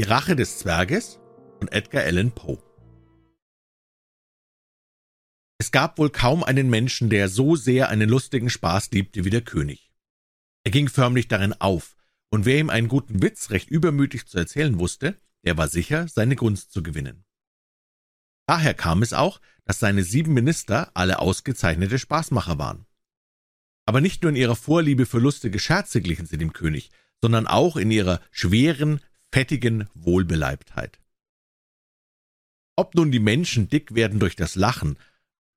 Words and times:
Die 0.00 0.06
Rache 0.06 0.34
des 0.34 0.58
Zwerges 0.58 1.18
von 1.58 1.68
Edgar 1.68 2.04
Allan 2.04 2.32
Poe 2.32 2.56
Es 5.58 5.72
gab 5.72 5.98
wohl 5.98 6.08
kaum 6.08 6.42
einen 6.42 6.70
Menschen, 6.70 7.10
der 7.10 7.28
so 7.28 7.54
sehr 7.54 7.90
einen 7.90 8.08
lustigen 8.08 8.48
Spaß 8.48 8.92
liebte 8.92 9.26
wie 9.26 9.30
der 9.30 9.42
König. 9.42 9.92
Er 10.64 10.70
ging 10.70 10.88
förmlich 10.88 11.28
darin 11.28 11.52
auf, 11.52 11.98
und 12.30 12.46
wer 12.46 12.60
ihm 12.60 12.70
einen 12.70 12.88
guten 12.88 13.20
Witz 13.20 13.50
recht 13.50 13.68
übermütig 13.68 14.24
zu 14.24 14.38
erzählen 14.38 14.78
wusste, 14.78 15.18
der 15.44 15.58
war 15.58 15.68
sicher, 15.68 16.08
seine 16.08 16.34
Gunst 16.34 16.72
zu 16.72 16.82
gewinnen. 16.82 17.26
Daher 18.46 18.72
kam 18.72 19.02
es 19.02 19.12
auch, 19.12 19.38
dass 19.66 19.80
seine 19.80 20.02
sieben 20.02 20.32
Minister 20.32 20.90
alle 20.94 21.18
ausgezeichnete 21.18 21.98
Spaßmacher 21.98 22.56
waren. 22.56 22.86
Aber 23.84 24.00
nicht 24.00 24.22
nur 24.22 24.30
in 24.30 24.36
ihrer 24.36 24.56
Vorliebe 24.56 25.04
für 25.04 25.18
lustige 25.18 25.58
Scherze 25.58 26.00
glichen 26.00 26.24
sie 26.24 26.38
dem 26.38 26.54
König, 26.54 26.90
sondern 27.20 27.46
auch 27.46 27.76
in 27.76 27.90
ihrer 27.90 28.22
schweren, 28.30 29.02
fettigen 29.32 29.88
Wohlbeleibtheit. 29.94 30.98
Ob 32.76 32.94
nun 32.94 33.10
die 33.10 33.20
Menschen 33.20 33.68
dick 33.68 33.94
werden 33.94 34.18
durch 34.18 34.36
das 34.36 34.54
Lachen, 34.54 34.96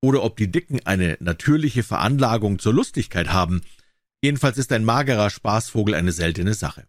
oder 0.02 0.24
ob 0.24 0.36
die 0.36 0.52
Dicken 0.52 0.86
eine 0.86 1.16
natürliche 1.22 1.82
Veranlagung 1.82 2.60
zur 2.60 2.74
Lustigkeit 2.74 3.30
haben, 3.30 3.62
jedenfalls 4.22 4.58
ist 4.58 4.74
ein 4.74 4.84
magerer 4.84 5.30
Spaßvogel 5.30 5.96
eine 5.96 6.12
seltene 6.12 6.54
Sache. 6.54 6.88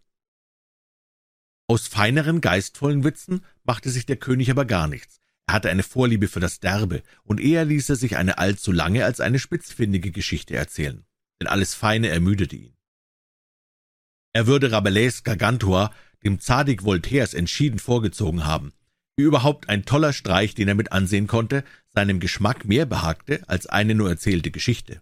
Aus 1.67 1.87
feineren, 1.87 2.41
geistvollen 2.41 3.05
Witzen 3.05 3.43
machte 3.63 3.89
sich 3.89 4.05
der 4.05 4.17
König 4.17 4.51
aber 4.51 4.65
gar 4.65 4.87
nichts. 4.87 5.19
Er 5.47 5.53
hatte 5.53 5.69
eine 5.69 5.83
Vorliebe 5.83 6.27
für 6.27 6.41
das 6.41 6.59
Derbe, 6.59 7.03
und 7.23 7.39
eher 7.39 7.63
ließ 7.65 7.89
er 7.89 7.95
sich 7.95 8.17
eine 8.17 8.37
allzu 8.37 8.73
lange 8.73 9.05
als 9.05 9.21
eine 9.21 9.39
spitzfindige 9.39 10.11
Geschichte 10.11 10.55
erzählen, 10.55 11.05
denn 11.39 11.47
alles 11.47 11.73
Feine 11.73 12.09
ermüdete 12.09 12.57
ihn. 12.57 12.75
Er 14.33 14.47
würde 14.47 14.73
Rabelais 14.73 15.23
Gargantua 15.23 15.93
dem 16.25 16.39
Zadig 16.39 16.83
Voltaires 16.83 17.33
entschieden 17.33 17.79
vorgezogen 17.79 18.45
haben, 18.45 18.73
wie 19.15 19.23
überhaupt 19.23 19.69
ein 19.69 19.85
toller 19.85 20.11
Streich, 20.11 20.55
den 20.55 20.67
er 20.67 20.75
mit 20.75 20.91
ansehen 20.91 21.27
konnte, 21.27 21.63
seinem 21.93 22.19
Geschmack 22.19 22.65
mehr 22.65 22.85
behagte 22.85 23.47
als 23.47 23.67
eine 23.67 23.95
nur 23.95 24.09
erzählte 24.09 24.51
Geschichte. 24.51 25.01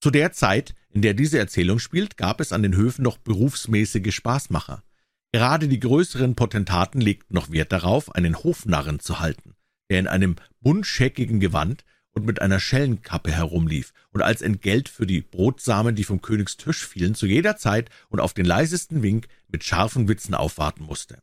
Zu 0.00 0.10
der 0.10 0.32
Zeit, 0.32 0.74
in 0.90 1.02
der 1.02 1.14
diese 1.14 1.38
Erzählung 1.38 1.78
spielt, 1.78 2.16
gab 2.16 2.40
es 2.40 2.52
an 2.52 2.62
den 2.62 2.76
Höfen 2.76 3.02
noch 3.02 3.16
berufsmäßige 3.18 4.14
Spaßmacher. 4.14 4.84
Gerade 5.32 5.66
die 5.66 5.80
größeren 5.80 6.36
Potentaten 6.36 7.00
legten 7.00 7.34
noch 7.34 7.50
Wert 7.50 7.72
darauf, 7.72 8.14
einen 8.14 8.44
Hofnarren 8.44 9.00
zu 9.00 9.18
halten, 9.18 9.56
der 9.90 9.98
in 9.98 10.06
einem 10.06 10.36
buntscheckigen 10.60 11.40
Gewand 11.40 11.84
und 12.14 12.24
mit 12.24 12.40
einer 12.40 12.60
Schellenkappe 12.60 13.32
herumlief 13.32 13.92
und 14.12 14.22
als 14.22 14.40
Entgelt 14.40 14.88
für 14.88 15.06
die 15.06 15.20
Brotsamen, 15.20 15.96
die 15.96 16.04
vom 16.04 16.22
Königs 16.22 16.56
Tisch 16.56 16.86
fielen, 16.86 17.14
zu 17.14 17.26
jeder 17.26 17.56
Zeit 17.56 17.90
und 18.08 18.20
auf 18.20 18.32
den 18.32 18.46
leisesten 18.46 19.02
Wink 19.02 19.26
mit 19.48 19.64
scharfen 19.64 20.08
Witzen 20.08 20.34
aufwarten 20.34 20.84
musste. 20.84 21.18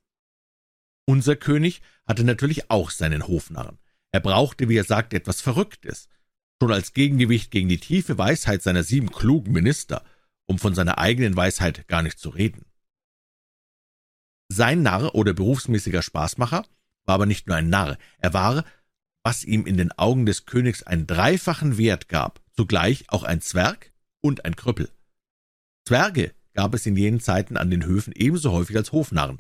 Unser 1.06 1.36
König 1.36 1.82
hatte 2.06 2.24
natürlich 2.24 2.70
auch 2.70 2.92
seinen 2.92 3.28
Hofnarren. 3.28 3.80
Er 4.12 4.20
brauchte, 4.20 4.70
wie 4.70 4.78
er 4.78 4.84
sagte, 4.84 5.16
etwas 5.16 5.42
Verrücktes, 5.42 6.10
schon 6.62 6.72
als 6.72 6.94
Gegengewicht 6.94 7.50
gegen 7.52 7.70
die 7.70 7.80
tiefe 7.80 8.18
Weisheit 8.18 8.62
seiner 8.62 8.84
sieben 8.84 9.12
klugen 9.12 9.54
Minister, 9.54 10.04
um 10.46 10.60
von 10.60 10.76
seiner 10.76 10.98
eigenen 10.98 11.36
Weisheit 11.36 11.88
gar 11.88 12.02
nicht 12.02 12.20
zu 12.20 12.30
reden. 12.30 12.66
Sein 14.50 14.84
Narr 14.84 15.16
oder 15.16 15.34
berufsmäßiger 15.34 16.02
Spaßmacher 16.02 16.66
war 17.06 17.16
aber 17.16 17.26
nicht 17.26 17.48
nur 17.48 17.56
ein 17.56 17.70
Narr, 17.70 17.98
er 18.20 18.34
war, 18.34 18.66
was 19.24 19.44
ihm 19.44 19.66
in 19.66 19.78
den 19.78 19.92
Augen 19.92 20.26
des 20.26 20.46
Königs 20.46 20.84
einen 20.84 21.08
dreifachen 21.08 21.78
Wert 21.78 22.10
gab, 22.10 22.42
zugleich 22.56 23.06
auch 23.10 23.24
ein 23.24 23.42
Zwerg 23.42 23.92
und 24.22 24.46
ein 24.46 24.56
Krüppel. 24.56 24.90
Zwerge 25.88 26.34
gab 26.54 26.74
es 26.74 26.86
in 26.86 26.96
jenen 26.96 27.20
Zeiten 27.20 27.58
an 27.58 27.70
den 27.70 27.86
Höfen 27.86 28.14
ebenso 28.16 28.52
häufig 28.52 28.76
als 28.78 28.92
Hofnarren, 28.92 29.40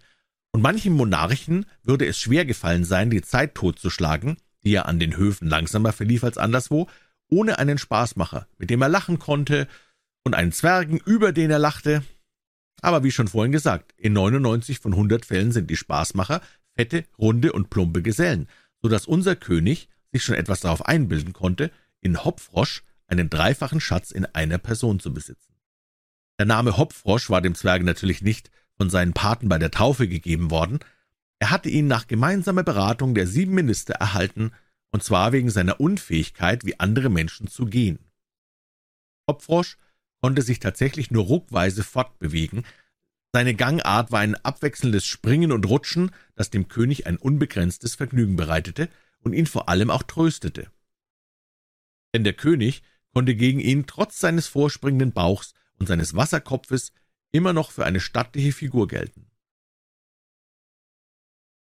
und 0.53 0.61
manchem 0.61 0.93
Monarchen 0.93 1.65
würde 1.81 2.05
es 2.05 2.19
schwer 2.19 2.45
gefallen 2.45 2.83
sein, 2.83 3.09
die 3.09 3.21
Zeit 3.21 3.55
totzuschlagen, 3.55 4.37
die 4.63 4.73
er 4.73 4.85
an 4.85 4.99
den 4.99 5.15
Höfen 5.15 5.47
langsamer 5.47 5.93
verlief 5.93 6.23
als 6.23 6.37
anderswo, 6.37 6.89
ohne 7.29 7.57
einen 7.57 7.77
Spaßmacher, 7.77 8.47
mit 8.57 8.69
dem 8.69 8.81
er 8.81 8.89
lachen 8.89 9.17
konnte, 9.17 9.67
und 10.23 10.35
einen 10.35 10.51
Zwergen, 10.51 10.97
über 10.97 11.31
den 11.31 11.51
er 11.51 11.59
lachte. 11.59 12.03
Aber 12.81 13.03
wie 13.03 13.11
schon 13.11 13.27
vorhin 13.27 13.51
gesagt, 13.51 13.93
in 13.97 14.13
99 14.13 14.79
von 14.79 14.93
100 14.93 15.25
Fällen 15.25 15.51
sind 15.51 15.69
die 15.69 15.77
Spaßmacher 15.77 16.41
fette, 16.75 17.05
runde 17.17 17.53
und 17.53 17.69
plumpe 17.69 18.01
Gesellen, 18.01 18.47
so 18.81 18.89
dass 18.89 19.05
unser 19.05 19.35
König 19.35 19.89
sich 20.11 20.23
schon 20.23 20.35
etwas 20.35 20.61
darauf 20.61 20.85
einbilden 20.85 21.33
konnte, 21.33 21.71
in 22.01 22.23
Hopfrosch 22.23 22.83
einen 23.07 23.29
dreifachen 23.29 23.79
Schatz 23.79 24.11
in 24.11 24.25
einer 24.25 24.57
Person 24.57 24.99
zu 24.99 25.13
besitzen. 25.13 25.53
Der 26.39 26.45
Name 26.45 26.77
Hopfrosch 26.77 27.29
war 27.29 27.41
dem 27.41 27.55
Zwerge 27.55 27.83
natürlich 27.83 28.21
nicht 28.21 28.51
von 28.77 28.89
seinen 28.89 29.13
Paten 29.13 29.49
bei 29.49 29.59
der 29.59 29.71
Taufe 29.71 30.07
gegeben 30.07 30.49
worden, 30.49 30.79
er 31.41 31.49
hatte 31.49 31.69
ihn 31.69 31.87
nach 31.87 32.05
gemeinsamer 32.05 32.61
Beratung 32.61 33.15
der 33.15 33.25
sieben 33.25 33.55
Minister 33.55 33.95
erhalten, 33.95 34.51
und 34.91 35.03
zwar 35.03 35.31
wegen 35.31 35.49
seiner 35.49 35.79
Unfähigkeit, 35.79 36.65
wie 36.65 36.79
andere 36.79 37.09
Menschen 37.09 37.47
zu 37.47 37.65
gehen. 37.65 37.97
Hopfrosch 39.27 39.77
konnte 40.21 40.43
sich 40.43 40.59
tatsächlich 40.59 41.09
nur 41.09 41.23
ruckweise 41.23 41.83
fortbewegen, 41.83 42.63
seine 43.33 43.55
Gangart 43.55 44.11
war 44.11 44.19
ein 44.19 44.35
abwechselndes 44.35 45.05
Springen 45.05 45.51
und 45.51 45.65
Rutschen, 45.65 46.11
das 46.35 46.49
dem 46.49 46.67
König 46.67 47.07
ein 47.07 47.17
unbegrenztes 47.17 47.95
Vergnügen 47.95 48.35
bereitete 48.35 48.89
und 49.19 49.33
ihn 49.33 49.45
vor 49.45 49.69
allem 49.69 49.89
auch 49.89 50.03
tröstete. 50.03 50.69
Denn 52.13 52.23
der 52.23 52.33
König 52.33 52.83
konnte 53.13 53.35
gegen 53.35 53.59
ihn 53.59 53.87
trotz 53.87 54.19
seines 54.19 54.47
vorspringenden 54.47 55.13
Bauchs 55.13 55.53
und 55.79 55.87
seines 55.87 56.15
Wasserkopfes 56.15 56.91
immer 57.31 57.53
noch 57.53 57.71
für 57.71 57.85
eine 57.85 58.01
stattliche 58.01 58.51
Figur 58.51 58.87
gelten. 58.87 59.27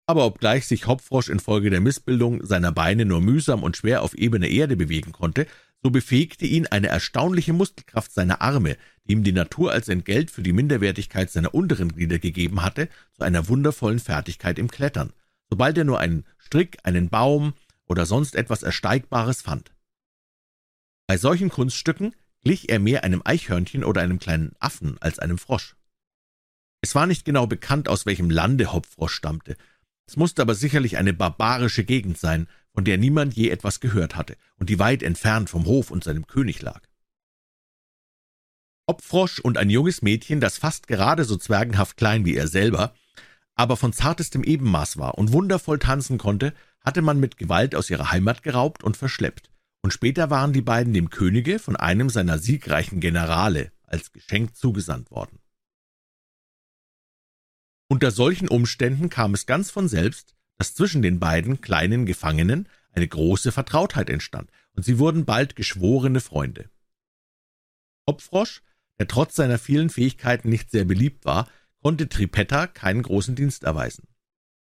Aber 0.08 0.26
obgleich 0.26 0.68
sich 0.68 0.88
Hopfrosch 0.88 1.30
infolge 1.30 1.70
der 1.70 1.80
Missbildung 1.80 2.44
seiner 2.46 2.72
Beine 2.72 3.06
nur 3.06 3.22
mühsam 3.22 3.64
und 3.64 3.78
schwer 3.78 4.02
auf 4.02 4.16
ebener 4.16 4.48
Erde 4.48 4.76
bewegen 4.76 5.12
konnte, 5.12 5.48
so 5.84 5.90
befähigte 5.90 6.46
ihn 6.46 6.68
eine 6.68 6.88
erstaunliche 6.88 7.54
Muskelkraft 7.54 8.12
seiner 8.14 8.42
Arme, 8.42 8.78
die 9.06 9.14
ihm 9.14 9.24
die 9.24 9.32
Natur 9.32 9.72
als 9.72 9.90
Entgelt 9.90 10.30
für 10.30 10.44
die 10.44 10.54
Minderwertigkeit 10.54 11.32
seiner 11.32 11.54
unteren 11.54 11.90
Glieder 11.90 12.20
gegeben 12.20 12.62
hatte, 12.62 12.88
zu 13.14 13.24
einer 13.24 13.48
wundervollen 13.48 14.00
Fertigkeit 14.00 14.60
im 14.60 14.70
Klettern, 14.70 15.12
sobald 15.50 15.78
er 15.78 15.84
nur 15.84 16.00
einen 16.00 16.26
Strick, 16.38 16.78
einen 16.84 17.10
Baum 17.10 17.54
oder 17.86 18.06
sonst 18.06 18.36
etwas 18.36 18.64
Ersteigbares 18.64 19.42
fand. 19.42 19.72
Bei 21.08 21.18
solchen 21.18 21.50
Kunststücken 21.50 22.16
glich 22.44 22.70
er 22.70 22.80
mehr 22.80 23.04
einem 23.04 23.22
Eichhörnchen 23.26 23.84
oder 23.84 24.02
einem 24.02 24.20
kleinen 24.20 24.54
Affen 24.60 24.98
als 25.02 25.20
einem 25.20 25.38
Frosch. 25.38 25.76
Es 26.82 26.96
war 26.96 27.06
nicht 27.06 27.26
genau 27.26 27.48
bekannt, 27.48 27.90
aus 27.90 28.06
welchem 28.06 28.30
Lande 28.30 28.74
Hopfrosch 28.74 29.14
stammte. 29.14 29.58
Es 30.08 30.16
musste 30.16 30.42
aber 30.42 30.56
sicherlich 30.56 30.98
eine 30.98 31.14
barbarische 31.14 31.84
Gegend 31.84 32.18
sein, 32.18 32.48
von 32.74 32.86
der 32.86 32.98
niemand 32.98 33.34
je 33.34 33.50
etwas 33.50 33.80
gehört 33.80 34.16
hatte 34.16 34.38
und 34.58 34.70
die 34.70 34.80
weit 34.80 35.04
entfernt 35.04 35.50
vom 35.50 35.66
Hof 35.66 35.92
und 35.92 36.04
seinem 36.04 36.28
König 36.28 36.62
lag. 36.62 36.82
Hopfrosch 38.90 39.40
und 39.40 39.58
ein 39.58 39.70
junges 39.70 40.02
Mädchen, 40.02 40.42
das 40.42 40.58
fast 40.58 40.88
gerade 40.88 41.24
so 41.24 41.38
zwergenhaft 41.38 41.98
klein 41.98 42.26
wie 42.26 42.36
er 42.36 42.48
selber, 42.48 42.94
aber 43.56 43.78
von 43.78 43.94
zartestem 43.94 44.44
Ebenmaß 44.44 44.98
war 44.98 45.18
und 45.18 45.32
wundervoll 45.32 45.80
tanzen 45.80 46.18
konnte, 46.18 46.54
hatte 46.82 47.02
man 47.02 47.20
mit 47.20 47.38
Gewalt 47.38 47.76
aus 47.76 47.90
ihrer 47.90 48.12
Heimat 48.12 48.44
geraubt 48.44 48.84
und 48.84 48.98
verschleppt 48.98 49.52
und 49.82 49.92
später 49.92 50.30
waren 50.30 50.54
die 50.54 50.62
beiden 50.62 50.94
dem 50.94 51.10
Könige 51.10 51.60
von 51.60 51.76
einem 51.76 52.10
seiner 52.10 52.38
siegreichen 52.38 53.00
Generale 53.00 53.72
als 53.84 54.12
Geschenk 54.12 54.56
zugesandt 54.56 55.12
worden. 55.12 55.40
Unter 57.90 58.12
solchen 58.12 58.48
Umständen 58.48 59.10
kam 59.10 59.34
es 59.34 59.46
ganz 59.46 59.70
von 59.70 59.90
selbst, 59.90 60.36
dass 60.62 60.76
zwischen 60.76 61.02
den 61.02 61.20
beiden 61.20 61.60
kleinen 61.60 62.06
Gefangenen 62.06 62.70
eine 62.92 63.08
große 63.08 63.52
Vertrautheit 63.52 64.12
entstand, 64.12 64.52
und 64.74 64.86
sie 64.86 65.00
wurden 65.00 65.26
bald 65.26 65.56
geschworene 65.56 66.20
Freunde. 66.20 66.70
Hopfrosch, 68.08 68.62
der 69.00 69.08
trotz 69.08 69.36
seiner 69.36 69.58
vielen 69.58 69.90
Fähigkeiten 69.90 70.50
nicht 70.50 70.70
sehr 70.70 70.86
beliebt 70.86 71.26
war, 71.26 71.50
konnte 71.82 72.10
Tripetta 72.10 72.68
keinen 72.68 73.02
großen 73.02 73.34
Dienst 73.34 73.64
erweisen. 73.64 74.08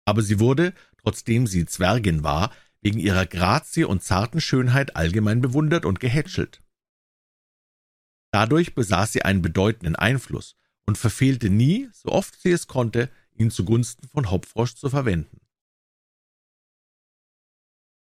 Aber 0.06 0.22
sie 0.22 0.40
wurde, 0.40 0.72
trotzdem 0.96 1.46
sie 1.46 1.66
Zwergin 1.66 2.22
war, 2.22 2.50
wegen 2.80 2.98
ihrer 2.98 3.26
Grazie 3.26 3.84
und 3.84 4.02
zarten 4.02 4.40
Schönheit 4.40 4.96
allgemein 4.96 5.42
bewundert 5.42 5.84
und 5.84 6.00
gehätschelt. 6.00 6.62
Dadurch 8.32 8.75
besaß 8.75 9.12
sie 9.12 9.20
einen 9.20 9.42
bedeutenden 9.42 9.96
Einfluss 9.96 10.56
und 10.86 10.96
verfehlte 10.96 11.50
nie, 11.50 11.90
so 11.92 12.08
oft 12.08 12.40
sie 12.40 12.52
es 12.52 12.69
konnte, 12.69 13.10
ihn 13.34 13.50
zugunsten 13.50 14.08
von 14.08 14.30
Hopfrosch 14.30 14.76
zu 14.76 14.88
verwenden. 14.88 15.39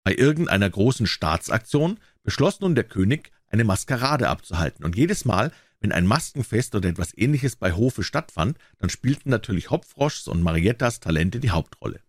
Bei 0.03 0.15
irgendeiner 0.15 0.69
großen 0.69 1.07
Staatsaktion 1.07 1.99
beschloss 2.23 2.59
nun 2.59 2.75
der 2.75 2.83
König, 2.83 3.31
eine 3.47 3.63
Maskerade 3.63 4.29
abzuhalten, 4.29 4.83
und 4.83 4.95
jedes 4.95 5.25
Mal, 5.25 5.51
wenn 5.79 5.91
ein 5.91 6.07
Maskenfest 6.07 6.75
oder 6.75 6.89
etwas 6.89 7.17
ähnliches 7.17 7.55
bei 7.55 7.73
Hofe 7.73 8.03
stattfand, 8.03 8.57
dann 8.79 8.89
spielten 8.89 9.29
natürlich 9.29 9.69
Hopfroschs 9.69 10.27
und 10.27 10.41
Mariettas 10.41 10.99
Talente 10.99 11.39
die 11.39 11.51
Hauptrolle. 11.51 12.01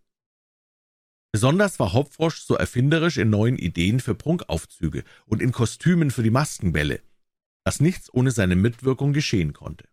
Besonders 1.33 1.81
war 1.81 1.93
Hopfrosch 1.93 2.43
so 2.43 2.55
erfinderisch 2.55 3.17
in 3.17 3.31
neuen 3.31 3.59
Ideen 3.59 3.99
für 3.99 4.15
Prunkaufzüge 4.15 5.03
und 5.27 5.43
in 5.43 5.51
Kostümen 5.51 6.13
für 6.13 6.23
die 6.23 6.31
Maskenbälle, 6.31 7.03
dass 7.65 7.81
nichts 7.81 8.13
ohne 8.15 8.31
seine 8.31 8.55
Mitwirkung 8.55 9.13
geschehen 9.13 9.53
konnte. 9.53 9.89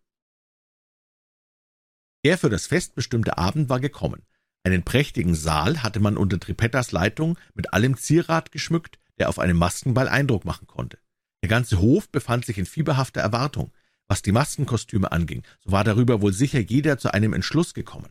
Der 2.24 2.38
für 2.38 2.50
das 2.50 2.68
Fest 2.68 2.94
bestimmte 2.94 3.38
Abend 3.38 3.68
war 3.68 3.80
gekommen. 3.80 4.22
Einen 4.64 4.84
prächtigen 4.84 5.34
Saal 5.34 5.82
hatte 5.82 6.00
man 6.00 6.16
unter 6.16 6.38
Tripettas 6.38 6.92
Leitung 6.92 7.38
mit 7.54 7.72
allem 7.72 7.96
Zierat 7.96 8.52
geschmückt, 8.52 8.98
der 9.18 9.28
auf 9.28 9.38
einem 9.38 9.56
Maskenball 9.56 10.08
Eindruck 10.08 10.44
machen 10.44 10.66
konnte. 10.66 10.98
Der 11.42 11.48
ganze 11.48 11.80
Hof 11.80 12.08
befand 12.08 12.46
sich 12.46 12.58
in 12.58 12.66
fieberhafter 12.66 13.20
Erwartung. 13.20 13.72
Was 14.08 14.22
die 14.22 14.32
Maskenkostüme 14.32 15.10
anging, 15.10 15.42
so 15.64 15.72
war 15.72 15.84
darüber 15.84 16.20
wohl 16.20 16.32
sicher 16.32 16.60
jeder 16.60 16.98
zu 16.98 17.12
einem 17.12 17.32
Entschluss 17.32 17.72
gekommen. 17.74 18.10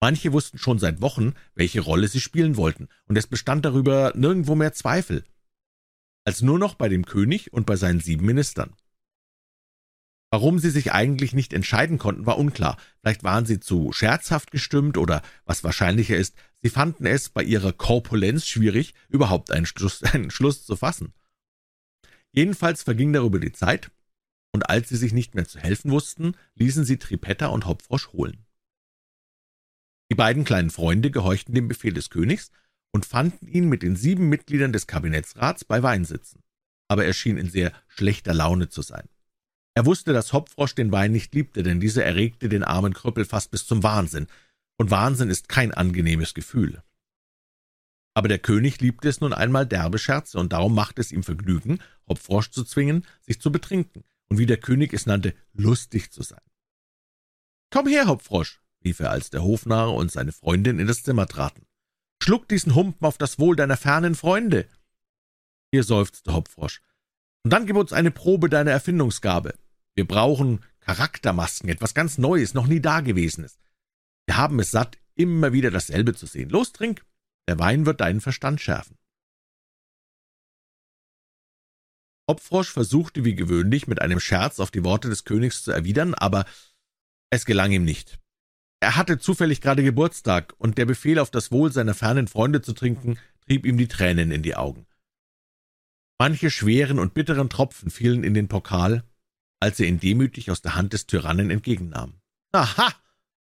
Manche 0.00 0.32
wussten 0.32 0.58
schon 0.58 0.78
seit 0.78 1.00
Wochen, 1.00 1.34
welche 1.54 1.80
Rolle 1.80 2.08
sie 2.08 2.20
spielen 2.20 2.56
wollten, 2.56 2.88
und 3.06 3.16
es 3.16 3.26
bestand 3.26 3.64
darüber 3.64 4.12
nirgendwo 4.14 4.54
mehr 4.54 4.72
Zweifel, 4.72 5.24
als 6.24 6.42
nur 6.42 6.58
noch 6.58 6.74
bei 6.74 6.88
dem 6.88 7.04
König 7.04 7.52
und 7.52 7.66
bei 7.66 7.76
seinen 7.76 8.00
sieben 8.00 8.26
Ministern. 8.26 8.74
Warum 10.36 10.58
sie 10.58 10.68
sich 10.68 10.92
eigentlich 10.92 11.32
nicht 11.32 11.54
entscheiden 11.54 11.96
konnten, 11.96 12.26
war 12.26 12.36
unklar. 12.36 12.76
Vielleicht 13.00 13.24
waren 13.24 13.46
sie 13.46 13.58
zu 13.58 13.90
scherzhaft 13.94 14.50
gestimmt 14.50 14.98
oder, 14.98 15.22
was 15.46 15.64
wahrscheinlicher 15.64 16.14
ist, 16.14 16.36
sie 16.60 16.68
fanden 16.68 17.06
es 17.06 17.30
bei 17.30 17.42
ihrer 17.42 17.72
Korpulenz 17.72 18.46
schwierig, 18.46 18.92
überhaupt 19.08 19.50
einen 19.50 19.64
Schluss, 19.64 20.02
einen 20.02 20.30
Schluss 20.30 20.66
zu 20.66 20.76
fassen. 20.76 21.14
Jedenfalls 22.32 22.82
verging 22.82 23.14
darüber 23.14 23.40
die 23.40 23.52
Zeit, 23.52 23.90
und 24.52 24.68
als 24.68 24.90
sie 24.90 24.98
sich 24.98 25.14
nicht 25.14 25.34
mehr 25.34 25.48
zu 25.48 25.58
helfen 25.58 25.90
wussten, 25.90 26.36
ließen 26.54 26.84
sie 26.84 26.98
Tripetta 26.98 27.46
und 27.46 27.64
Hopfrosch 27.64 28.08
holen. 28.08 28.44
Die 30.10 30.16
beiden 30.16 30.44
kleinen 30.44 30.68
Freunde 30.68 31.10
gehorchten 31.10 31.54
dem 31.54 31.66
Befehl 31.66 31.94
des 31.94 32.10
Königs 32.10 32.50
und 32.92 33.06
fanden 33.06 33.48
ihn 33.48 33.70
mit 33.70 33.82
den 33.82 33.96
sieben 33.96 34.28
Mitgliedern 34.28 34.74
des 34.74 34.86
Kabinettsrats 34.86 35.64
bei 35.64 35.82
Wein 35.82 36.04
sitzen. 36.04 36.42
Aber 36.88 37.06
er 37.06 37.14
schien 37.14 37.38
in 37.38 37.48
sehr 37.48 37.72
schlechter 37.88 38.34
Laune 38.34 38.68
zu 38.68 38.82
sein. 38.82 39.08
Er 39.76 39.84
wusste, 39.84 40.14
dass 40.14 40.32
Hopfrosch 40.32 40.74
den 40.74 40.90
Wein 40.90 41.12
nicht 41.12 41.34
liebte, 41.34 41.62
denn 41.62 41.80
dieser 41.80 42.02
erregte 42.02 42.48
den 42.48 42.64
armen 42.64 42.94
Krüppel 42.94 43.26
fast 43.26 43.50
bis 43.50 43.66
zum 43.66 43.82
Wahnsinn, 43.82 44.26
und 44.78 44.90
Wahnsinn 44.90 45.28
ist 45.28 45.50
kein 45.50 45.70
angenehmes 45.70 46.32
Gefühl. 46.32 46.82
Aber 48.14 48.28
der 48.28 48.38
König 48.38 48.80
liebte 48.80 49.06
es 49.10 49.20
nun 49.20 49.34
einmal 49.34 49.66
derbe 49.66 49.98
Scherze, 49.98 50.38
und 50.38 50.54
darum 50.54 50.74
machte 50.74 51.02
es 51.02 51.12
ihm 51.12 51.22
Vergnügen, 51.22 51.80
Hopfrosch 52.08 52.50
zu 52.52 52.64
zwingen, 52.64 53.04
sich 53.20 53.38
zu 53.38 53.52
betrinken, 53.52 54.04
und 54.30 54.38
wie 54.38 54.46
der 54.46 54.56
König 54.56 54.94
es 54.94 55.04
nannte, 55.04 55.34
lustig 55.52 56.10
zu 56.10 56.22
sein. 56.22 56.40
Komm 57.70 57.86
her, 57.86 58.06
Hopfrosch, 58.06 58.62
rief 58.82 59.00
er, 59.00 59.10
als 59.10 59.28
der 59.28 59.42
Hofnarr 59.42 59.92
und 59.92 60.10
seine 60.10 60.32
Freundin 60.32 60.78
in 60.78 60.86
das 60.86 61.02
Zimmer 61.02 61.26
traten. 61.26 61.66
Schluck 62.22 62.48
diesen 62.48 62.74
Humpen 62.74 63.04
auf 63.04 63.18
das 63.18 63.38
Wohl 63.38 63.56
deiner 63.56 63.76
fernen 63.76 64.14
Freunde. 64.14 64.66
Hier 65.70 65.84
seufzte 65.84 66.32
Hopfrosch. 66.32 66.80
Und 67.44 67.52
dann 67.52 67.66
gib 67.66 67.76
uns 67.76 67.92
eine 67.92 68.10
Probe 68.10 68.48
deiner 68.48 68.70
Erfindungsgabe. 68.70 69.54
Wir 69.96 70.06
brauchen 70.06 70.64
Charaktermasken, 70.80 71.68
etwas 71.68 71.94
ganz 71.94 72.18
Neues, 72.18 72.54
noch 72.54 72.68
nie 72.68 72.80
dagewesenes. 72.80 73.58
Wir 74.26 74.36
haben 74.36 74.60
es 74.60 74.70
satt, 74.70 74.98
immer 75.14 75.52
wieder 75.52 75.70
dasselbe 75.70 76.14
zu 76.14 76.26
sehen. 76.26 76.50
Los, 76.50 76.72
trink. 76.72 77.04
Der 77.48 77.58
Wein 77.58 77.86
wird 77.86 78.00
deinen 78.00 78.20
Verstand 78.20 78.60
schärfen. 78.60 78.98
Hopfrosch 82.28 82.70
versuchte 82.70 83.24
wie 83.24 83.34
gewöhnlich 83.34 83.86
mit 83.86 84.00
einem 84.02 84.20
Scherz 84.20 84.60
auf 84.60 84.70
die 84.70 84.84
Worte 84.84 85.08
des 85.08 85.24
Königs 85.24 85.62
zu 85.62 85.70
erwidern, 85.70 86.12
aber 86.14 86.44
es 87.30 87.44
gelang 87.44 87.72
ihm 87.72 87.84
nicht. 87.84 88.18
Er 88.80 88.96
hatte 88.96 89.18
zufällig 89.18 89.60
gerade 89.60 89.82
Geburtstag, 89.82 90.54
und 90.58 90.76
der 90.76 90.86
Befehl, 90.86 91.18
auf 91.18 91.30
das 91.30 91.50
Wohl 91.50 91.72
seiner 91.72 91.94
fernen 91.94 92.28
Freunde 92.28 92.62
zu 92.62 92.72
trinken, 92.72 93.18
trieb 93.46 93.64
ihm 93.64 93.78
die 93.78 93.88
Tränen 93.88 94.32
in 94.32 94.42
die 94.42 94.56
Augen. 94.56 94.86
Manche 96.18 96.50
schweren 96.50 96.98
und 96.98 97.14
bitteren 97.14 97.48
Tropfen 97.48 97.90
fielen 97.90 98.24
in 98.24 98.34
den 98.34 98.48
Pokal, 98.48 99.04
als 99.60 99.80
er 99.80 99.86
ihn 99.86 100.00
demütig 100.00 100.50
aus 100.50 100.62
der 100.62 100.74
Hand 100.74 100.92
des 100.92 101.06
Tyrannen 101.06 101.50
entgegennahm. 101.50 102.20
Aha! 102.52 102.92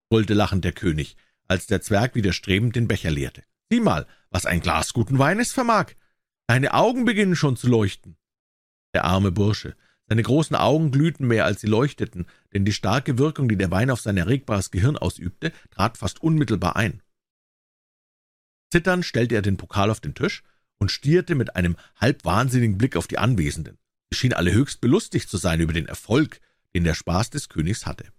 brüllte 0.09 0.33
lachend 0.33 0.63
der 0.63 0.73
König, 0.73 1.17
als 1.47 1.67
der 1.67 1.81
Zwerg 1.81 2.15
widerstrebend 2.15 2.75
den 2.75 2.87
Becher 2.87 3.11
leerte. 3.11 3.43
Sieh 3.69 3.79
mal, 3.79 4.05
was 4.29 4.45
ein 4.45 4.61
Glas 4.61 4.93
guten 4.93 5.17
Weines 5.19 5.51
vermag. 5.51 5.93
Deine 6.47 6.73
Augen 6.73 7.05
beginnen 7.05 7.35
schon 7.35 7.57
zu 7.57 7.67
leuchten. 7.67 8.17
Der 8.93 9.05
arme 9.05 9.31
Bursche, 9.31 9.75
seine 10.07 10.21
großen 10.21 10.55
Augen 10.55 10.91
glühten 10.91 11.27
mehr, 11.27 11.45
als 11.45 11.61
sie 11.61 11.67
leuchteten, 11.67 12.27
denn 12.53 12.63
die 12.63 12.73
starke 12.73 13.17
Wirkung, 13.17 13.49
die 13.49 13.57
der 13.57 13.71
Wein 13.71 13.89
auf 13.89 14.01
sein 14.01 14.17
erregbares 14.17 14.69
Gehirn 14.69 14.97
ausübte, 14.97 15.51
trat 15.71 15.97
fast 15.97 16.21
unmittelbar 16.21 16.75
ein. 16.75 17.01
Zitternd 18.71 19.05
stellte 19.05 19.35
er 19.35 19.41
den 19.41 19.57
Pokal 19.57 19.89
auf 19.89 19.99
den 19.99 20.13
Tisch 20.13 20.43
und 20.77 20.91
stierte 20.91 21.33
mit 21.33 21.55
einem 21.55 21.75
halb 21.95 22.23
wahnsinnigen 22.25 22.77
Blick 22.77 22.95
auf 22.95 23.07
die 23.07 23.17
Anwesenden. 23.17 23.79
Schienen 24.15 24.33
alle 24.33 24.53
höchst 24.53 24.81
belustigt 24.81 25.29
zu 25.29 25.37
sein 25.37 25.59
über 25.59 25.73
den 25.73 25.87
Erfolg, 25.87 26.39
den 26.73 26.83
der 26.83 26.95
Spaß 26.95 27.29
des 27.29 27.49
Königs 27.49 27.85
hatte. 27.85 28.11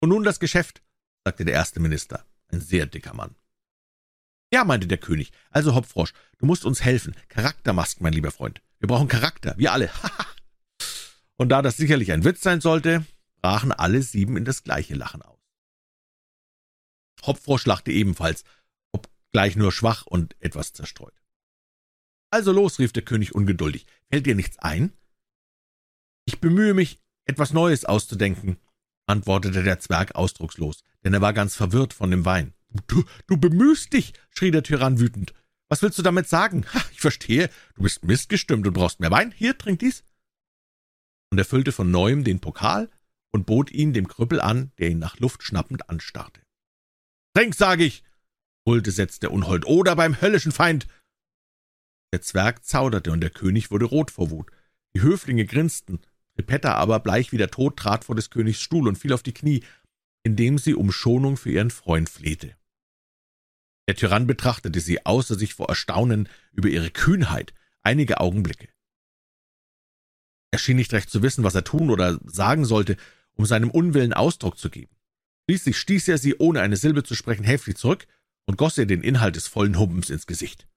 Und 0.00 0.10
nun 0.10 0.22
das 0.22 0.40
Geschäft, 0.40 0.82
sagte 1.24 1.44
der 1.44 1.54
erste 1.54 1.80
Minister, 1.80 2.24
ein 2.48 2.60
sehr 2.60 2.86
dicker 2.86 3.14
Mann. 3.14 3.34
Ja, 4.52 4.64
meinte 4.64 4.86
der 4.86 4.98
König, 4.98 5.32
also 5.50 5.74
Hopfrosch, 5.74 6.12
du 6.38 6.46
musst 6.46 6.64
uns 6.64 6.82
helfen. 6.82 7.14
Charaktermasken, 7.28 8.02
mein 8.02 8.12
lieber 8.12 8.32
Freund. 8.32 8.60
Wir 8.78 8.88
brauchen 8.88 9.08
Charakter, 9.08 9.54
wir 9.56 9.72
alle. 9.72 9.90
Und 11.36 11.50
da 11.50 11.62
das 11.62 11.76
sicherlich 11.76 12.12
ein 12.12 12.24
Witz 12.24 12.42
sein 12.42 12.60
sollte, 12.60 13.06
brachen 13.40 13.72
alle 13.72 14.02
sieben 14.02 14.36
in 14.36 14.44
das 14.44 14.64
gleiche 14.64 14.94
Lachen 14.94 15.22
aus. 15.22 15.38
Hopfrosch 17.22 17.66
lachte 17.66 17.92
ebenfalls, 17.92 18.44
obgleich 18.92 19.56
nur 19.56 19.72
schwach 19.72 20.06
und 20.06 20.36
etwas 20.40 20.72
zerstreut. 20.72 21.14
Also 22.30 22.52
los, 22.52 22.78
rief 22.78 22.92
der 22.92 23.04
König 23.04 23.34
ungeduldig, 23.34 23.86
fällt 24.08 24.26
dir 24.26 24.34
nichts 24.34 24.58
ein? 24.58 24.92
Ich 26.32 26.40
bemühe 26.40 26.74
mich, 26.74 27.00
etwas 27.24 27.52
Neues 27.52 27.84
auszudenken, 27.84 28.56
antwortete 29.06 29.64
der 29.64 29.80
Zwerg 29.80 30.14
ausdruckslos, 30.14 30.84
denn 31.02 31.12
er 31.12 31.20
war 31.20 31.32
ganz 31.32 31.56
verwirrt 31.56 31.92
von 31.92 32.12
dem 32.12 32.24
Wein. 32.24 32.54
Du, 32.86 33.02
du 33.26 33.36
bemühst 33.36 33.92
dich, 33.92 34.12
schrie 34.30 34.52
der 34.52 34.62
Tyrann 34.62 35.00
wütend. 35.00 35.34
Was 35.68 35.82
willst 35.82 35.98
du 35.98 36.02
damit 36.02 36.28
sagen? 36.28 36.66
Ha, 36.72 36.80
ich 36.92 37.00
verstehe, 37.00 37.50
du 37.74 37.82
bist 37.82 38.04
missgestimmt 38.04 38.64
und 38.64 38.74
brauchst 38.74 39.00
mehr 39.00 39.10
Wein. 39.10 39.32
Hier, 39.36 39.58
trink 39.58 39.80
dies 39.80 40.04
und 41.30 41.38
er 41.38 41.44
füllte 41.44 41.72
von 41.72 41.90
neuem 41.90 42.24
den 42.24 42.40
Pokal 42.40 42.90
und 43.32 43.46
bot 43.46 43.70
ihn 43.70 43.92
dem 43.92 44.08
Krüppel 44.08 44.40
an, 44.40 44.72
der 44.78 44.90
ihn 44.90 44.98
nach 44.98 45.18
Luft 45.18 45.42
schnappend 45.42 45.88
anstarrte. 45.88 46.40
Trink, 47.34 47.54
sag 47.54 47.80
ich, 47.80 48.02
brüllte 48.64 48.90
Setz 48.90 49.20
der 49.20 49.32
Unhold, 49.32 49.66
oder 49.66 49.96
beim 49.96 50.20
höllischen 50.20 50.52
Feind. 50.52 50.88
Der 52.12 52.22
Zwerg 52.22 52.64
zauderte, 52.64 53.12
und 53.12 53.20
der 53.20 53.30
König 53.30 53.70
wurde 53.70 53.86
rot 53.86 54.10
vor 54.10 54.30
Wut. 54.30 54.50
Die 54.94 55.02
Höflinge 55.02 55.46
grinsten, 55.46 56.00
Ripetta 56.40 56.74
aber, 56.74 57.00
bleich 57.00 57.32
wie 57.32 57.36
der 57.36 57.50
Tod, 57.50 57.76
trat 57.76 58.04
vor 58.04 58.16
des 58.16 58.30
Königs 58.30 58.60
Stuhl 58.60 58.88
und 58.88 58.96
fiel 58.96 59.12
auf 59.12 59.22
die 59.22 59.34
Knie, 59.34 59.62
indem 60.22 60.56
sie 60.56 60.74
um 60.74 60.90
Schonung 60.90 61.36
für 61.36 61.50
ihren 61.50 61.70
Freund 61.70 62.08
flehte. 62.08 62.56
Der 63.88 63.94
Tyrann 63.94 64.26
betrachtete 64.26 64.80
sie 64.80 65.04
außer 65.04 65.36
sich 65.36 65.54
vor 65.54 65.68
Erstaunen 65.68 66.28
über 66.52 66.68
ihre 66.68 66.90
Kühnheit 66.90 67.52
einige 67.82 68.20
Augenblicke. 68.20 68.68
Er 70.52 70.58
schien 70.58 70.76
nicht 70.76 70.92
recht 70.92 71.10
zu 71.10 71.22
wissen, 71.22 71.44
was 71.44 71.54
er 71.54 71.64
tun 71.64 71.90
oder 71.90 72.18
sagen 72.24 72.64
sollte, 72.64 72.96
um 73.34 73.44
seinem 73.44 73.70
Unwillen 73.70 74.12
Ausdruck 74.12 74.58
zu 74.58 74.70
geben. 74.70 74.96
Schließlich 75.48 75.78
stieß 75.78 76.08
er 76.08 76.18
sie, 76.18 76.36
ohne 76.38 76.60
eine 76.60 76.76
Silbe 76.76 77.02
zu 77.02 77.14
sprechen, 77.14 77.44
heftig 77.44 77.76
zurück 77.76 78.06
und 78.46 78.56
goss 78.56 78.78
ihr 78.78 78.86
den 78.86 79.02
Inhalt 79.02 79.36
des 79.36 79.46
vollen 79.46 79.78
Humpens 79.78 80.08
ins 80.08 80.26
Gesicht. 80.26 80.68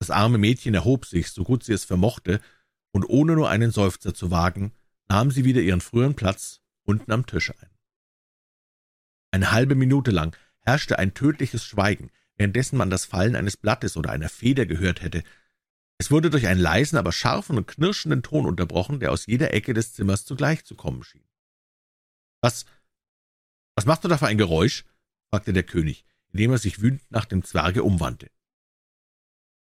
Das 0.00 0.10
arme 0.10 0.38
Mädchen 0.38 0.74
erhob 0.74 1.06
sich, 1.06 1.30
so 1.30 1.44
gut 1.44 1.62
sie 1.62 1.72
es 1.72 1.84
vermochte, 1.84 2.40
und 2.92 3.04
ohne 3.04 3.34
nur 3.34 3.48
einen 3.48 3.70
Seufzer 3.70 4.14
zu 4.14 4.30
wagen, 4.30 4.72
nahm 5.08 5.30
sie 5.30 5.44
wieder 5.44 5.60
ihren 5.60 5.80
früheren 5.80 6.16
Platz 6.16 6.60
unten 6.84 7.12
am 7.12 7.26
Tisch 7.26 7.50
ein. 7.50 7.70
Eine 9.32 9.52
halbe 9.52 9.74
Minute 9.74 10.10
lang 10.10 10.36
herrschte 10.60 10.98
ein 10.98 11.14
tödliches 11.14 11.64
Schweigen, 11.64 12.10
währenddessen 12.36 12.76
man 12.76 12.90
das 12.90 13.04
Fallen 13.04 13.36
eines 13.36 13.56
Blattes 13.56 13.96
oder 13.96 14.10
einer 14.10 14.28
Feder 14.28 14.66
gehört 14.66 15.02
hätte, 15.02 15.22
es 16.00 16.10
wurde 16.10 16.30
durch 16.30 16.46
einen 16.46 16.62
leisen, 16.62 16.96
aber 16.96 17.12
scharfen 17.12 17.58
und 17.58 17.66
knirschenden 17.66 18.22
Ton 18.22 18.46
unterbrochen, 18.46 19.00
der 19.00 19.12
aus 19.12 19.26
jeder 19.26 19.52
Ecke 19.52 19.74
des 19.74 19.92
Zimmers 19.92 20.24
zugleich 20.24 20.64
zu 20.64 20.74
kommen 20.74 21.02
schien. 21.04 21.28
Was, 22.40 22.64
was 23.76 23.84
machst 23.84 24.02
du 24.02 24.08
da 24.08 24.16
für 24.16 24.26
ein 24.26 24.38
Geräusch? 24.38 24.86
fragte 25.28 25.52
der 25.52 25.62
König, 25.62 26.06
indem 26.32 26.52
er 26.52 26.58
sich 26.58 26.80
wütend 26.80 27.02
nach 27.10 27.26
dem 27.26 27.44
Zwerge 27.44 27.82
umwandte. 27.82 28.30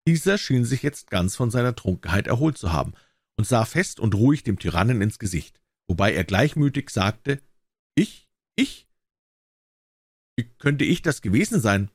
Dieser 0.06 0.38
schien 0.38 0.66
sich 0.66 0.84
jetzt 0.84 1.10
ganz 1.10 1.38
von 1.38 1.50
seiner 1.50 1.74
Trunkenheit 1.74 2.28
erholt 2.28 2.58
zu 2.58 2.74
haben 2.74 2.94
und 3.38 3.46
sah 3.46 3.66
fest 3.66 4.00
und 4.00 4.16
ruhig 4.16 4.44
dem 4.44 4.60
Tyrannen 4.60 5.02
ins 5.02 5.20
Gesicht, 5.20 5.62
wobei 5.88 6.14
er 6.14 6.24
gleichmütig 6.24 6.90
sagte, 6.90 7.42
»Ich? 7.96 8.28
Ich? 8.56 8.88
Wie 10.36 10.50
könnte 10.58 10.84
ich 10.84 11.02
das 11.02 11.22
gewesen 11.22 11.62
sein?« 11.62 11.90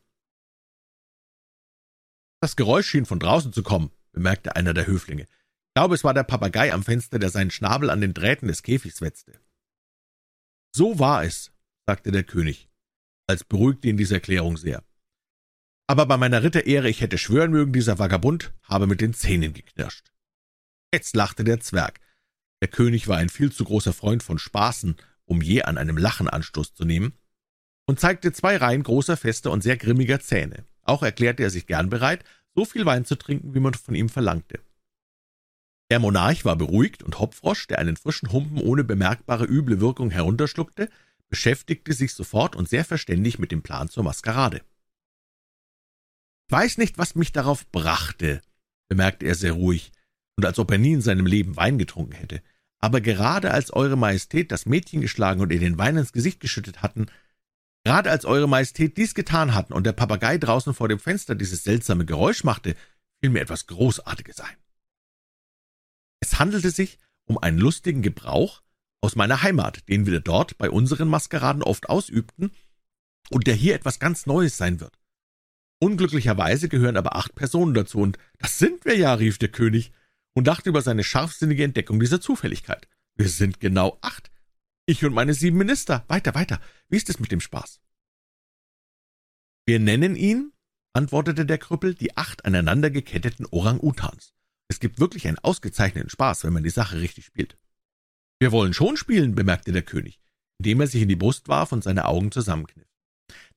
Das 2.41 2.57
Geräusch 2.57 2.89
schien 2.89 3.07
von 3.07 3.21
draußen 3.21 3.53
zu 3.53 3.63
kommen, 3.63 3.93
bemerkte 4.13 4.57
einer 4.57 4.75
der 4.75 4.87
Höflinge. 4.87 5.25
Ich 5.25 5.75
glaube, 5.75 5.95
es 5.95 6.05
war 6.05 6.15
der 6.15 6.25
Papagei 6.25 6.73
am 6.73 6.83
Fenster, 6.83 7.19
der 7.19 7.31
seinen 7.31 7.51
Schnabel 7.51 7.91
an 7.91 8.01
den 8.01 8.15
Drähten 8.15 8.49
des 8.49 8.63
Käfigs 8.63 9.01
wetzte. 9.01 9.41
So 10.75 10.99
war 10.99 11.25
es, 11.25 11.53
sagte 11.87 12.13
der 12.13 12.25
König, 12.25 12.69
als 13.29 13.45
beruhigte 13.45 13.89
ihn 13.89 13.97
diese 13.97 14.15
Erklärung 14.15 14.57
sehr. 14.57 14.85
Aber 15.87 16.07
bei 16.07 16.17
meiner 16.17 16.43
Ritterehre, 16.43 16.89
ich 16.89 17.01
hätte 17.01 17.19
schwören 17.19 17.51
mögen, 17.51 17.73
dieser 17.73 17.99
Vagabund 17.99 18.55
habe 18.63 18.87
mit 18.87 19.01
den 19.01 19.15
Zähnen 19.15 19.53
geknirscht. 19.53 20.13
Jetzt 20.93 21.17
lachte 21.17 21.43
der 21.43 21.61
Zwerg. 21.61 22.01
Der 22.61 22.69
König 22.69 23.09
war 23.09 23.17
ein 23.17 23.31
viel 23.31 23.51
zu 23.51 23.65
großer 23.65 23.93
Freund 23.93 24.23
von 24.23 24.39
Spaßen, 24.39 24.97
um 25.25 25.41
je 25.41 25.63
an 25.63 25.79
einem 25.79 25.97
Lachen 25.97 26.29
Anstoß 26.29 26.75
zu 26.75 26.85
nehmen, 26.85 27.15
und 27.87 27.99
zeigte 27.99 28.33
zwei 28.33 28.57
Reihen 28.57 28.83
großer, 28.83 29.17
fester 29.17 29.51
und 29.51 29.63
sehr 29.63 29.77
grimmiger 29.77 30.21
Zähne. 30.21 30.65
Auch 30.83 31.03
erklärte 31.03 31.43
er 31.43 31.51
sich 31.51 31.67
gern 31.67 31.89
bereit, 31.89 32.25
so 32.55 32.65
viel 32.65 32.85
Wein 32.85 33.05
zu 33.05 33.17
trinken, 33.17 33.55
wie 33.55 33.61
man 33.61 33.75
von 33.75 33.95
ihm 33.95 34.09
verlangte. 34.09 34.61
Der 35.91 35.99
Monarch 35.99 36.45
war 36.45 36.57
beruhigt, 36.57 37.03
und 37.03 37.19
Hopfrosch, 37.19 37.67
der 37.67 37.79
einen 37.79 37.97
frischen 37.97 38.31
Humpen 38.31 38.59
ohne 38.59 38.85
bemerkbare 38.85 39.45
üble 39.45 39.81
Wirkung 39.81 40.11
herunterschluckte, 40.11 40.91
beschäftigte 41.29 41.95
sich 41.95 42.13
sofort 42.13 42.55
und 42.55 42.69
sehr 42.69 42.85
verständig 42.85 43.39
mit 43.39 43.51
dem 43.51 43.63
Plan 43.63 43.89
zur 43.89 44.05
Maskerade. 44.05 44.63
»Ich 46.47 46.53
weiß 46.53 46.79
nicht, 46.79 46.99
was 46.99 47.15
mich 47.15 47.33
darauf 47.33 47.67
brachte«, 47.71 48.43
bemerkte 48.89 49.27
er 49.27 49.35
sehr 49.35 49.53
ruhig, 49.53 49.93
und 50.37 50.45
als 50.45 50.59
ob 50.59 50.71
er 50.71 50.79
nie 50.79 50.93
in 50.93 51.03
seinem 51.03 51.27
Leben 51.27 51.57
Wein 51.57 51.79
getrunken 51.79 52.13
hätte, 52.13 52.43
»aber 52.79 53.01
gerade 53.01 53.53
als 53.53 53.73
Eure 53.73 53.97
Majestät 53.97 54.51
das 54.51 54.67
Mädchen 54.67 55.01
geschlagen 55.01 55.41
und 55.41 55.53
ihr 55.53 55.61
den 55.61 55.79
Wein 55.79 55.97
ins 55.97 56.13
Gesicht 56.13 56.41
geschüttet 56.41 56.83
hatten, 56.83 57.07
Gerade 57.85 58.11
als 58.11 58.25
Eure 58.25 58.49
Majestät 58.49 58.97
dies 58.97 59.15
getan 59.15 59.55
hatten 59.55 59.73
und 59.73 59.85
der 59.85 59.93
Papagei 59.93 60.39
draußen 60.39 60.73
vor 60.73 60.89
dem 60.89 61.01
Fenster 61.01 61.35
dieses 61.35 61.65
seltsame 61.65 62.05
Geräusch 62.05 62.45
machte, 62.45 62.77
fiel 63.21 63.31
mir 63.31 63.41
etwas 63.41 63.67
Großartiges 63.67 64.41
ein. 64.41 64.57
Es 66.21 66.39
handelte 66.39 66.71
sich 66.71 66.99
um 67.25 67.39
einen 67.39 67.59
lustigen 67.59 68.03
Gebrauch 68.03 68.63
aus 69.01 69.17
meiner 69.17 69.43
Heimat, 69.43 69.89
den 69.89 70.07
wir 70.07 70.21
dort 70.21 70.59
bei 70.59 70.71
unseren 70.71 71.09
Maskeraden 71.09 71.63
oft 71.63 71.89
ausübten 71.89 72.53
und 73.31 73.49
der 73.49 73.55
hier 73.55 73.75
etwas 73.75 73.99
ganz 73.99 74.27
Neues 74.27 74.57
sein 74.57 74.79
wird. 74.79 74.97
Unglücklicherweise 75.81 76.69
gehören 76.69 76.97
aber 76.97 77.17
acht 77.17 77.35
Personen 77.35 77.75
dazu, 77.75 77.99
und 77.99 78.17
das 78.39 78.61
sind 78.61 78.85
wir 78.85 78.97
ja, 78.97 79.15
rief 79.15 79.39
der 79.39 79.49
König 79.49 79.93
und 80.35 80.47
dachte 80.47 80.69
über 80.69 80.83
seine 80.83 81.05
scharfsinnige 81.05 81.65
Entdeckung 81.65 82.01
dieser 82.01 82.21
Zufälligkeit. 82.21 82.89
Wir 83.17 83.29
sind 83.29 83.61
genau 83.61 83.99
acht. 84.01 84.31
Ich 84.87 85.05
und 85.05 85.15
meine 85.15 85.35
sieben 85.35 85.59
Minister. 85.59 86.05
Weiter, 86.09 86.35
weiter. 86.35 86.61
Wie 86.89 86.97
ist 86.97 87.09
es 87.09 87.21
mit 87.21 87.31
dem 87.31 87.41
Spaß? 87.41 87.81
Wir 89.67 89.79
nennen 89.79 90.17
ihn, 90.17 90.53
antwortete 90.93 91.47
der 91.47 91.59
Krüppel, 91.59 91.95
die 91.95 92.17
acht 92.17 92.45
aneinander 92.45 92.91
geketteten 92.91 93.47
Orang-Utans. 93.47 94.35
Es 94.69 94.81
gibt 94.81 94.99
wirklich 94.99 95.29
einen 95.29 95.39
ausgezeichneten 95.39 96.11
Spaß, 96.11 96.45
wenn 96.45 96.53
man 96.53 96.65
die 96.65 96.71
Sache 96.71 97.01
richtig 97.01 97.27
spielt. 97.27 97.59
Wir 98.41 98.51
wollen 98.53 98.75
schon 98.75 98.97
spielen, 98.97 99.35
bemerkte 99.35 99.71
der 99.71 99.83
König, 99.83 100.19
indem 100.59 100.81
er 100.81 100.87
sich 100.89 101.03
in 101.03 101.09
die 101.09 101.17
Brust 101.17 101.49
warf 101.49 101.73
und 101.73 101.85
seine 101.85 102.07
Augen 102.07 102.33
zusammenkniff. 102.33 102.89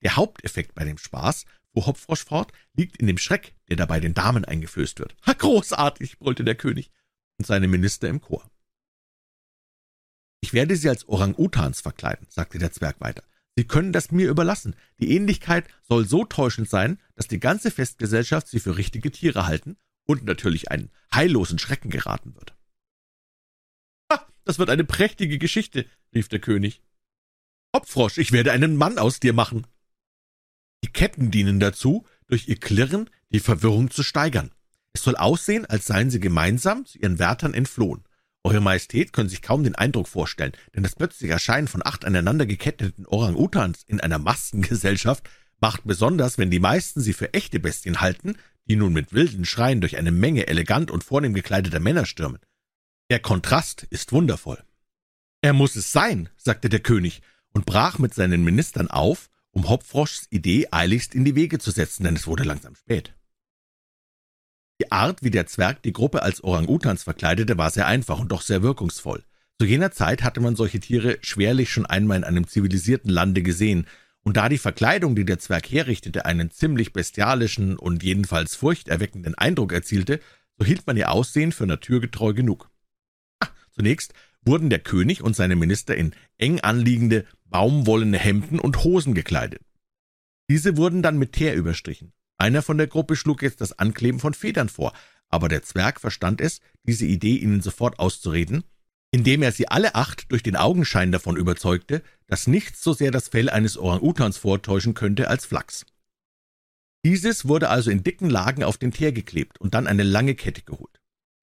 Der 0.04 0.16
Haupteffekt 0.16 0.76
bei 0.76 0.84
dem 0.84 0.98
Spaß, 0.98 1.46
fuhr 1.76 1.86
Hopfrosch 1.86 2.24
fort, 2.24 2.52
liegt 2.74 2.98
in 2.98 3.08
dem 3.08 3.18
Schreck, 3.18 3.54
der 3.70 3.76
dabei 3.76 4.00
den 4.00 4.14
Damen 4.14 4.46
eingeflößt 4.46 5.00
wird. 5.00 5.16
Ha, 5.26 5.34
großartig, 5.34 6.20
brüllte 6.20 6.44
der 6.44 6.56
König 6.56 6.92
und 7.38 7.46
seine 7.46 7.68
Minister 7.68 8.08
im 8.08 8.22
Chor. 8.22 8.50
Ich 10.42 10.54
werde 10.54 10.76
Sie 10.76 10.90
als 10.90 11.08
Orang-Utans 11.08 11.82
verkleiden, 11.82 12.28
sagte 12.30 12.60
der 12.60 12.72
Zwerg 12.72 13.02
weiter. 13.02 13.24
Sie 13.58 13.66
können 13.66 13.94
das 13.94 14.12
mir 14.12 14.30
überlassen. 14.30 14.76
Die 15.00 15.16
Ähnlichkeit 15.16 15.68
soll 15.82 16.08
so 16.08 16.26
täuschend 16.26 16.70
sein, 16.70 17.00
dass 17.16 17.28
die 17.28 17.40
ganze 17.40 17.72
Festgesellschaft 17.72 18.48
Sie 18.48 18.60
für 18.60 18.78
richtige 18.78 19.12
Tiere 19.12 19.48
halten 19.48 19.78
und 20.06 20.24
natürlich 20.24 20.72
einen 20.72 20.92
heillosen 21.14 21.58
Schrecken 21.58 21.90
geraten 21.90 22.36
wird. 22.36 22.56
»Ha, 24.12 24.26
das 24.44 24.60
wird 24.60 24.70
eine 24.70 24.84
prächtige 24.84 25.40
Geschichte«, 25.40 25.86
rief 26.14 26.28
der 26.28 26.40
König. 26.40 26.82
»Hopfrosch, 27.76 28.18
ich 28.18 28.32
werde 28.32 28.52
einen 28.52 28.76
Mann 28.76 28.98
aus 28.98 29.20
dir 29.20 29.34
machen.« 29.34 29.66
Die 30.86 30.92
Ketten 30.92 31.32
dienen 31.32 31.60
dazu, 31.60 32.06
durch 32.28 32.48
ihr 32.48 32.58
Klirren 32.58 33.10
die 33.32 33.40
Verwirrung 33.40 33.90
zu 33.90 34.04
steigern. 34.04 34.52
Es 34.94 35.02
soll 35.02 35.16
aussehen, 35.16 35.66
als 35.66 35.88
seien 35.88 36.12
sie 36.12 36.20
gemeinsam 36.20 36.86
zu 36.86 37.00
ihren 37.00 37.18
Wärtern 37.18 37.56
entflohen. 37.56 38.04
Eure 38.44 38.62
Majestät 38.62 39.12
können 39.12 39.28
sich 39.28 39.42
kaum 39.42 39.64
den 39.64 39.74
Eindruck 39.74 40.08
vorstellen, 40.08 40.52
denn 40.76 40.84
das 40.84 40.94
plötzliche 40.94 41.34
Erscheinen 41.34 41.68
von 41.68 41.82
acht 41.84 42.06
aneinander 42.06 42.46
geketteten 42.46 43.08
Orang-Utans 43.08 43.82
in 43.88 44.00
einer 44.00 44.20
Maskengesellschaft 44.20 45.28
macht 45.60 45.86
besonders, 45.86 46.38
wenn 46.38 46.52
die 46.52 46.60
meisten 46.60 47.02
sie 47.02 47.14
für 47.14 47.34
echte 47.34 47.60
Bestien 47.60 48.00
halten, 48.00 48.38
die 48.66 48.76
nun 48.76 48.94
mit 48.94 49.12
wilden 49.12 49.46
Schreien 49.46 49.82
durch 49.82 49.98
eine 49.98 50.12
Menge 50.12 50.46
elegant 50.46 50.92
und 50.92 51.04
vornehm 51.04 51.34
gekleideter 51.34 51.80
Männer 51.80 52.06
stürmen. 52.06 52.42
Der 53.10 53.20
Kontrast 53.20 53.88
ist 53.90 54.12
wundervoll. 54.12 54.64
Er 55.42 55.54
muss 55.54 55.76
es 55.76 55.92
sein, 55.92 56.30
sagte 56.38 56.70
der 56.70 56.82
König 56.82 57.24
und 57.50 57.66
brach 57.66 57.98
mit 57.98 58.14
seinen 58.14 58.44
Ministern 58.44 58.92
auf, 58.92 59.32
um 59.56 59.70
Hopfroschs 59.70 60.28
Idee 60.30 60.68
eiligst 60.72 61.16
in 61.16 61.26
die 61.26 61.36
Wege 61.36 61.60
zu 61.60 61.72
setzen, 61.72 62.04
denn 62.04 62.16
es 62.16 62.28
wurde 62.28 62.44
langsam 62.44 62.76
spät. 62.76 63.16
Die 64.82 64.92
Art, 64.92 65.24
wie 65.24 65.32
der 65.32 65.48
Zwerg 65.48 65.82
die 65.84 65.94
Gruppe 65.94 66.22
als 66.22 66.44
Orang-Utans 66.44 67.04
verkleidete, 67.04 67.58
war 67.58 67.72
sehr 67.72 67.88
einfach 67.88 68.20
und 68.20 68.32
doch 68.34 68.42
sehr 68.42 68.62
wirkungsvoll. 68.62 69.24
Zu 69.58 69.66
jener 69.66 69.92
Zeit 69.92 70.24
hatte 70.24 70.42
man 70.42 70.58
solche 70.58 70.82
Tiere 70.82 71.18
schwerlich 71.22 71.72
schon 71.72 71.86
einmal 71.86 72.18
in 72.18 72.24
einem 72.26 72.48
zivilisierten 72.48 73.10
Lande 73.10 73.42
gesehen, 73.42 73.88
und 74.24 74.38
da 74.38 74.50
die 74.50 74.58
Verkleidung, 74.58 75.16
die 75.16 75.24
der 75.24 75.38
Zwerg 75.38 75.72
herrichtete, 75.72 76.26
einen 76.26 76.50
ziemlich 76.50 76.92
bestialischen 76.92 77.78
und 77.78 78.04
jedenfalls 78.04 78.56
furchterweckenden 78.56 79.36
Eindruck 79.36 79.72
erzielte, 79.72 80.20
so 80.58 80.66
hielt 80.66 80.86
man 80.88 80.98
ihr 80.98 81.12
Aussehen 81.12 81.52
für 81.52 81.68
naturgetreu 81.68 82.34
genug. 82.34 82.72
Ah, 83.40 83.50
zunächst 83.72 84.14
wurden 84.42 84.72
der 84.72 84.80
König 84.80 85.22
und 85.22 85.36
seine 85.36 85.56
Minister 85.56 85.96
in 85.96 86.16
eng 86.38 86.60
anliegende, 86.60 87.26
baumwollene 87.56 88.18
Hemden 88.18 88.60
und 88.60 88.84
Hosen 88.84 89.14
gekleidet. 89.14 89.62
Diese 90.50 90.76
wurden 90.76 91.02
dann 91.02 91.18
mit 91.18 91.32
Teer 91.32 91.56
überstrichen. 91.56 92.12
Einer 92.38 92.62
von 92.62 92.78
der 92.78 92.88
Gruppe 92.88 93.16
schlug 93.16 93.42
jetzt 93.42 93.62
das 93.62 93.80
Ankleben 93.80 94.20
von 94.20 94.34
Federn 94.34 94.68
vor, 94.68 94.92
aber 95.30 95.48
der 95.48 95.64
Zwerg 95.64 96.02
verstand 96.02 96.42
es, 96.42 96.60
diese 96.84 97.06
Idee 97.06 97.38
ihnen 97.38 97.62
sofort 97.62 97.98
auszureden, 97.98 98.66
indem 99.12 99.42
er 99.42 99.54
sie 99.54 99.70
alle 99.70 99.96
acht 99.96 100.30
durch 100.34 100.44
den 100.44 100.58
Augenschein 100.58 101.14
davon 101.14 101.38
überzeugte, 101.38 102.04
dass 102.28 102.46
nichts 102.46 102.84
so 102.84 102.92
sehr 102.92 103.12
das 103.12 103.30
Fell 103.30 103.50
eines 103.50 103.78
Orang-Utans 103.78 104.36
vortäuschen 104.36 104.94
könnte 104.94 105.30
als 105.30 105.46
Flachs. 105.46 105.86
Dieses 107.06 107.48
wurde 107.48 107.70
also 107.70 107.90
in 107.90 108.04
dicken 108.04 108.30
Lagen 108.30 108.66
auf 108.66 108.78
den 108.78 108.92
Teer 108.92 109.14
geklebt 109.14 109.62
und 109.62 109.74
dann 109.76 109.88
eine 109.88 110.04
lange 110.04 110.36
Kette 110.36 110.64
geholt. 110.64 111.00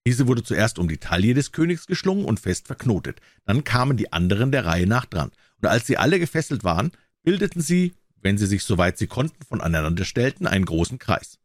Diese 0.06 0.26
wurde 0.26 0.42
zuerst 0.42 0.78
um 0.78 0.88
die 0.88 0.98
Taille 0.98 1.32
des 1.32 1.52
Königs 1.52 1.86
geschlungen 1.86 2.26
und 2.26 2.38
fest 2.38 2.66
verknotet, 2.66 3.22
dann 3.46 3.64
kamen 3.64 3.96
die 3.96 4.12
anderen 4.12 4.52
der 4.52 4.66
Reihe 4.66 4.86
nach 4.86 5.06
dran, 5.06 5.30
und 5.62 5.68
als 5.68 5.86
sie 5.86 5.96
alle 5.96 6.18
gefesselt 6.18 6.64
waren, 6.64 6.92
bildeten 7.22 7.62
sie, 7.62 7.94
wenn 8.20 8.36
sie 8.36 8.46
sich 8.46 8.64
soweit 8.64 8.98
sie 8.98 9.06
konnten 9.06 9.44
von 9.44 9.60
aneinander 9.60 10.04
stellten, 10.04 10.46
einen 10.46 10.64
großen 10.64 10.98
Kreis. 10.98 11.38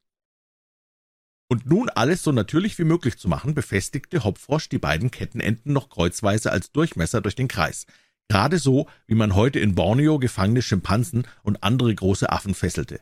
Und 1.50 1.66
nun 1.66 1.90
alles 1.90 2.24
so 2.24 2.32
natürlich 2.32 2.78
wie 2.78 2.84
möglich 2.84 3.18
zu 3.18 3.30
machen, 3.30 3.54
befestigte 3.54 4.24
Hopfrosch 4.24 4.68
die 4.70 4.80
beiden 4.80 5.12
Kettenenden 5.12 5.72
noch 5.72 5.90
kreuzweise 5.90 6.52
als 6.52 6.72
Durchmesser 6.72 7.22
durch 7.22 7.36
den 7.36 7.48
Kreis, 7.48 7.86
gerade 8.28 8.60
so, 8.60 8.90
wie 9.06 9.16
man 9.16 9.34
heute 9.34 9.60
in 9.60 9.76
Borneo 9.76 10.20
gefangene 10.20 10.62
Schimpansen 10.62 11.26
und 11.44 11.64
andere 11.64 11.94
große 11.94 12.30
Affen 12.30 12.54
fesselte. 12.54 13.00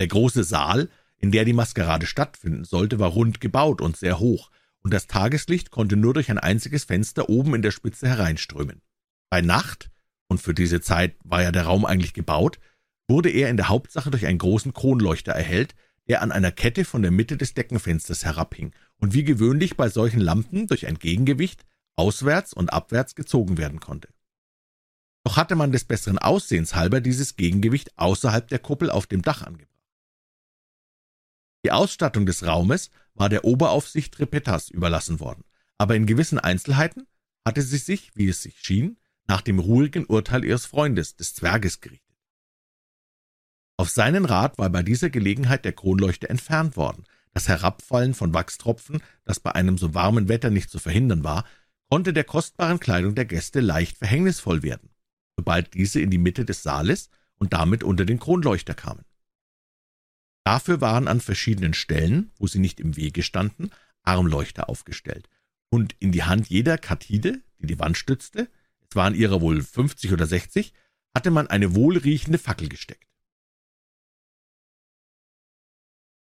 Der 0.00 0.08
große 0.08 0.44
Saal, 0.44 0.88
in 1.18 1.30
der 1.30 1.44
die 1.44 1.52
Maskerade 1.52 2.06
stattfinden 2.06 2.64
sollte, 2.64 2.98
war 2.98 3.10
rund 3.10 3.40
gebaut 3.40 3.80
und 3.80 3.96
sehr 3.96 4.18
hoch, 4.18 4.50
und 4.84 4.92
das 4.92 5.06
Tageslicht 5.06 5.70
konnte 5.70 5.96
nur 5.96 6.14
durch 6.14 6.30
ein 6.30 6.38
einziges 6.38 6.84
Fenster 6.84 7.28
oben 7.28 7.54
in 7.54 7.62
der 7.62 7.70
Spitze 7.70 8.06
hereinströmen. 8.06 8.82
Bei 9.30 9.40
Nacht 9.40 9.90
und 10.28 10.40
für 10.40 10.54
diese 10.54 10.80
Zeit 10.80 11.16
war 11.24 11.42
ja 11.42 11.50
der 11.50 11.64
Raum 11.64 11.84
eigentlich 11.84 12.12
gebaut, 12.12 12.60
wurde 13.08 13.30
er 13.30 13.48
in 13.48 13.56
der 13.56 13.68
Hauptsache 13.68 14.10
durch 14.10 14.26
einen 14.26 14.38
großen 14.38 14.72
Kronleuchter 14.74 15.32
erhellt, 15.32 15.74
der 16.06 16.22
an 16.22 16.32
einer 16.32 16.52
Kette 16.52 16.84
von 16.84 17.02
der 17.02 17.10
Mitte 17.10 17.36
des 17.36 17.54
Deckenfensters 17.54 18.24
herabhing 18.24 18.72
und 18.98 19.14
wie 19.14 19.24
gewöhnlich 19.24 19.76
bei 19.76 19.88
solchen 19.88 20.20
Lampen 20.20 20.66
durch 20.66 20.86
ein 20.86 20.98
Gegengewicht 20.98 21.64
auswärts 21.96 22.52
und 22.52 22.72
abwärts 22.72 23.14
gezogen 23.14 23.56
werden 23.56 23.80
konnte. 23.80 24.08
Doch 25.24 25.38
hatte 25.38 25.56
man 25.56 25.72
des 25.72 25.84
besseren 25.84 26.18
Aussehens 26.18 26.74
halber 26.74 27.00
dieses 27.00 27.36
Gegengewicht 27.36 27.98
außerhalb 27.98 28.46
der 28.48 28.58
Kuppel 28.58 28.90
auf 28.90 29.06
dem 29.06 29.22
Dach 29.22 29.42
angebracht. 29.42 29.73
Die 31.64 31.72
Ausstattung 31.72 32.26
des 32.26 32.46
Raumes 32.46 32.90
war 33.14 33.28
der 33.28 33.44
Oberaufsicht 33.44 34.18
Repetas 34.18 34.68
überlassen 34.68 35.18
worden, 35.18 35.44
aber 35.78 35.96
in 35.96 36.06
gewissen 36.06 36.38
Einzelheiten 36.38 37.06
hatte 37.44 37.62
sie 37.62 37.78
sich, 37.78 38.14
wie 38.14 38.28
es 38.28 38.42
sich 38.42 38.58
schien, 38.60 38.98
nach 39.26 39.40
dem 39.40 39.58
ruhigen 39.58 40.04
Urteil 40.04 40.44
ihres 40.44 40.66
Freundes, 40.66 41.16
des 41.16 41.34
Zwerges, 41.34 41.80
gerichtet. 41.80 42.04
Auf 43.78 43.88
seinen 43.88 44.24
Rat 44.26 44.58
war 44.58 44.68
bei 44.70 44.82
dieser 44.82 45.10
Gelegenheit 45.10 45.64
der 45.64 45.72
Kronleuchter 45.72 46.30
entfernt 46.30 46.76
worden. 46.76 47.04
Das 47.32 47.48
Herabfallen 47.48 48.14
von 48.14 48.32
Wachstropfen, 48.34 49.02
das 49.24 49.40
bei 49.40 49.52
einem 49.52 49.78
so 49.78 49.94
warmen 49.94 50.28
Wetter 50.28 50.50
nicht 50.50 50.70
zu 50.70 50.78
verhindern 50.78 51.24
war, 51.24 51.44
konnte 51.90 52.12
der 52.12 52.24
kostbaren 52.24 52.78
Kleidung 52.78 53.14
der 53.14 53.24
Gäste 53.24 53.60
leicht 53.60 53.98
verhängnisvoll 53.98 54.62
werden, 54.62 54.90
sobald 55.36 55.74
diese 55.74 56.00
in 56.00 56.10
die 56.10 56.18
Mitte 56.18 56.44
des 56.44 56.62
Saales 56.62 57.08
und 57.36 57.52
damit 57.52 57.82
unter 57.82 58.04
den 58.04 58.20
Kronleuchter 58.20 58.74
kamen. 58.74 59.04
Dafür 60.44 60.80
waren 60.80 61.08
an 61.08 61.20
verschiedenen 61.20 61.74
Stellen, 61.74 62.30
wo 62.36 62.46
sie 62.46 62.58
nicht 62.58 62.78
im 62.78 62.96
Wege 62.96 63.22
standen, 63.22 63.70
Armleuchter 64.02 64.68
aufgestellt, 64.68 65.28
und 65.70 65.96
in 66.00 66.12
die 66.12 66.24
Hand 66.24 66.48
jeder 66.48 66.76
Katide, 66.76 67.42
die 67.58 67.66
die 67.66 67.78
Wand 67.78 67.96
stützte, 67.96 68.50
es 68.88 68.94
waren 68.94 69.14
ihrer 69.14 69.40
wohl 69.40 69.62
fünfzig 69.62 70.12
oder 70.12 70.26
sechzig, 70.26 70.74
hatte 71.14 71.30
man 71.30 71.46
eine 71.46 71.74
wohlriechende 71.74 72.38
Fackel 72.38 72.68
gesteckt. 72.68 73.08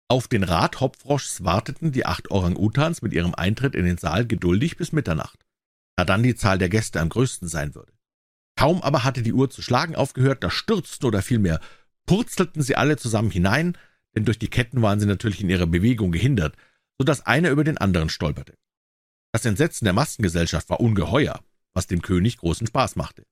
Auf 0.08 0.28
den 0.28 0.44
Rat 0.44 0.78
Hopfroschs 0.78 1.42
warteten 1.42 1.90
die 1.90 2.06
acht 2.06 2.30
Orang-Utans 2.30 3.02
mit 3.02 3.12
ihrem 3.12 3.34
Eintritt 3.34 3.74
in 3.74 3.84
den 3.84 3.98
Saal 3.98 4.24
geduldig 4.24 4.76
bis 4.76 4.92
Mitternacht. 4.92 5.44
da 5.96 6.04
dann 6.04 6.22
die 6.22 6.34
Zahl 6.34 6.58
der 6.58 6.68
Gäste 6.68 7.00
am 7.00 7.08
größten 7.08 7.48
sein 7.48 7.74
würde. 7.74 7.92
Kaum 8.54 8.82
aber 8.82 9.02
hatte 9.04 9.22
die 9.22 9.32
Uhr 9.32 9.50
zu 9.50 9.62
schlagen 9.62 9.96
aufgehört, 9.96 10.44
da 10.44 10.50
stürzten 10.50 11.06
oder 11.06 11.22
vielmehr 11.22 11.60
purzelten 12.06 12.62
sie 12.62 12.76
alle 12.76 12.96
zusammen 12.96 13.30
hinein, 13.30 13.76
denn 14.16 14.24
durch 14.24 14.38
die 14.38 14.48
Ketten 14.48 14.82
waren 14.82 14.98
sie 14.98 15.06
natürlich 15.06 15.42
in 15.42 15.50
ihrer 15.50 15.66
Bewegung 15.66 16.10
gehindert, 16.10 16.56
so 16.98 17.04
dass 17.04 17.26
einer 17.26 17.50
über 17.50 17.64
den 17.64 17.78
anderen 17.78 18.08
stolperte. 18.08 18.54
Das 19.32 19.44
Entsetzen 19.44 19.84
der 19.84 19.92
Maskengesellschaft 19.92 20.70
war 20.70 20.80
ungeheuer, 20.80 21.40
was 21.74 21.86
dem 21.86 22.00
König 22.00 22.38
großen 22.38 22.66
Spaß 22.66 22.96
machte. 22.96 23.26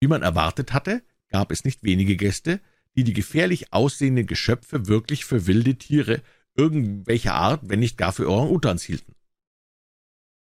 Wie 0.00 0.08
man 0.08 0.22
erwartet 0.22 0.72
hatte, 0.72 1.02
gab 1.28 1.52
es 1.52 1.64
nicht 1.64 1.84
wenige 1.84 2.16
Gäste, 2.16 2.60
die 2.96 3.04
die 3.04 3.12
gefährlich 3.12 3.72
aussehenden 3.72 4.26
Geschöpfe 4.26 4.88
wirklich 4.88 5.26
für 5.26 5.46
wilde 5.46 5.76
Tiere 5.76 6.22
irgendwelcher 6.56 7.34
Art, 7.34 7.60
wenn 7.64 7.80
nicht 7.80 7.98
gar 7.98 8.12
für 8.12 8.28
Orang-Utans 8.28 8.82
hielten. 8.82 9.14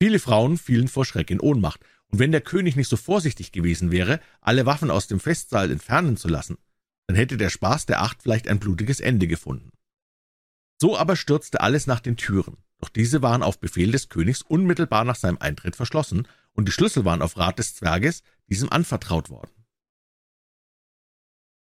Viele 0.01 0.19
Frauen 0.19 0.57
fielen 0.57 0.87
vor 0.87 1.05
Schreck 1.05 1.29
in 1.29 1.41
Ohnmacht, 1.41 1.81
und 2.07 2.17
wenn 2.17 2.31
der 2.31 2.41
König 2.41 2.75
nicht 2.75 2.87
so 2.87 2.97
vorsichtig 2.97 3.51
gewesen 3.51 3.91
wäre, 3.91 4.19
alle 4.41 4.65
Waffen 4.65 4.89
aus 4.89 5.07
dem 5.07 5.19
Festsaal 5.19 5.69
entfernen 5.69 6.17
zu 6.17 6.27
lassen, 6.27 6.57
dann 7.09 7.15
hätte 7.15 7.37
der 7.37 7.49
Spaß 7.49 7.87
der 7.87 8.03
Acht 8.03 8.21
vielleicht 8.21 8.47
ein 8.47 8.59
blutiges 8.59 8.99
Ende 8.99 9.25
gefunden. 9.25 9.71
So 10.79 10.95
aber 10.95 11.15
stürzte 11.15 11.59
alles 11.59 11.87
nach 11.87 12.01
den 12.01 12.17
Türen, 12.17 12.57
doch 12.77 12.89
diese 12.89 13.23
waren 13.23 13.41
auf 13.41 13.59
Befehl 13.59 13.91
des 13.91 14.09
Königs 14.09 14.43
unmittelbar 14.43 15.05
nach 15.05 15.15
seinem 15.15 15.39
Eintritt 15.39 15.75
verschlossen, 15.75 16.27
und 16.53 16.67
die 16.67 16.71
Schlüssel 16.71 17.05
waren 17.05 17.23
auf 17.23 17.35
Rat 17.35 17.57
des 17.57 17.73
Zwerges 17.73 18.21
diesem 18.45 18.71
anvertraut 18.71 19.31
worden. 19.31 19.65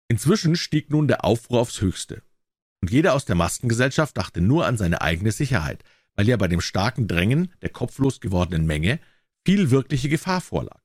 Inzwischen 0.09 0.55
stieg 0.55 0.91
nun 0.91 1.09
der 1.09 1.25
Aufruhr 1.25 1.63
aufs 1.63 1.81
Höchste, 1.81 2.23
und 2.83 2.91
jeder 2.91 3.15
aus 3.15 3.25
der 3.25 3.35
Maskengesellschaft 3.35 4.15
dachte 4.15 4.43
nur 4.43 4.67
an 4.67 4.77
seine 4.77 5.01
eigene 5.01 5.33
Sicherheit, 5.33 5.83
weil 6.15 6.29
ja 6.29 6.37
bei 6.37 6.49
dem 6.49 6.61
starken 6.61 7.09
Drängen 7.09 7.55
der 7.63 7.71
kopflos 7.71 8.21
gewordenen 8.21 8.67
Menge 8.67 9.01
viel 9.47 9.71
wirkliche 9.71 10.11
Gefahr 10.11 10.43
vorlag. 10.43 10.83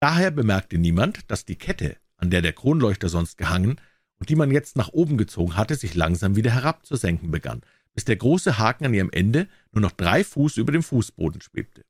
Daher 0.00 0.32
bemerkte 0.32 0.76
niemand, 0.76 1.30
dass 1.30 1.44
die 1.44 1.56
Kette, 1.56 1.96
an 2.16 2.30
der 2.30 2.42
der 2.42 2.52
Kronleuchter 2.52 3.08
sonst 3.08 3.38
gehangen 3.38 3.80
und 4.18 4.28
die 4.28 4.36
man 4.36 4.50
jetzt 4.50 4.76
nach 4.76 4.88
oben 4.88 5.18
gezogen 5.18 5.56
hatte, 5.56 5.74
sich 5.74 5.94
langsam 5.94 6.36
wieder 6.36 6.50
herabzusenken 6.50 7.30
begann, 7.30 7.62
bis 7.94 8.04
der 8.04 8.16
große 8.16 8.58
Haken 8.58 8.86
an 8.86 8.94
ihrem 8.94 9.10
Ende 9.10 9.48
nur 9.72 9.82
noch 9.82 9.92
drei 9.92 10.24
Fuß 10.24 10.56
über 10.56 10.72
dem 10.72 10.82
Fußboden 10.82 11.40
schwebte. 11.40 11.84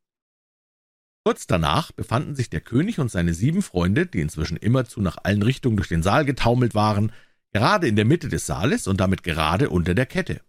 Kurz 1.24 1.46
danach 1.46 1.90
befanden 1.90 2.36
sich 2.36 2.50
der 2.50 2.60
König 2.60 3.00
und 3.00 3.10
seine 3.10 3.34
sieben 3.34 3.62
Freunde, 3.62 4.06
die 4.06 4.20
inzwischen 4.20 4.56
immerzu 4.56 5.00
nach 5.00 5.18
allen 5.24 5.42
Richtungen 5.42 5.76
durch 5.76 5.88
den 5.88 6.02
Saal 6.04 6.24
getaumelt 6.24 6.74
waren, 6.74 7.10
gerade 7.52 7.88
in 7.88 7.96
der 7.96 8.04
Mitte 8.04 8.28
des 8.28 8.46
Saales 8.46 8.86
und 8.86 9.00
damit 9.00 9.24
gerade 9.24 9.70
unter 9.70 9.94
der 9.94 10.06
Kette. 10.06 10.40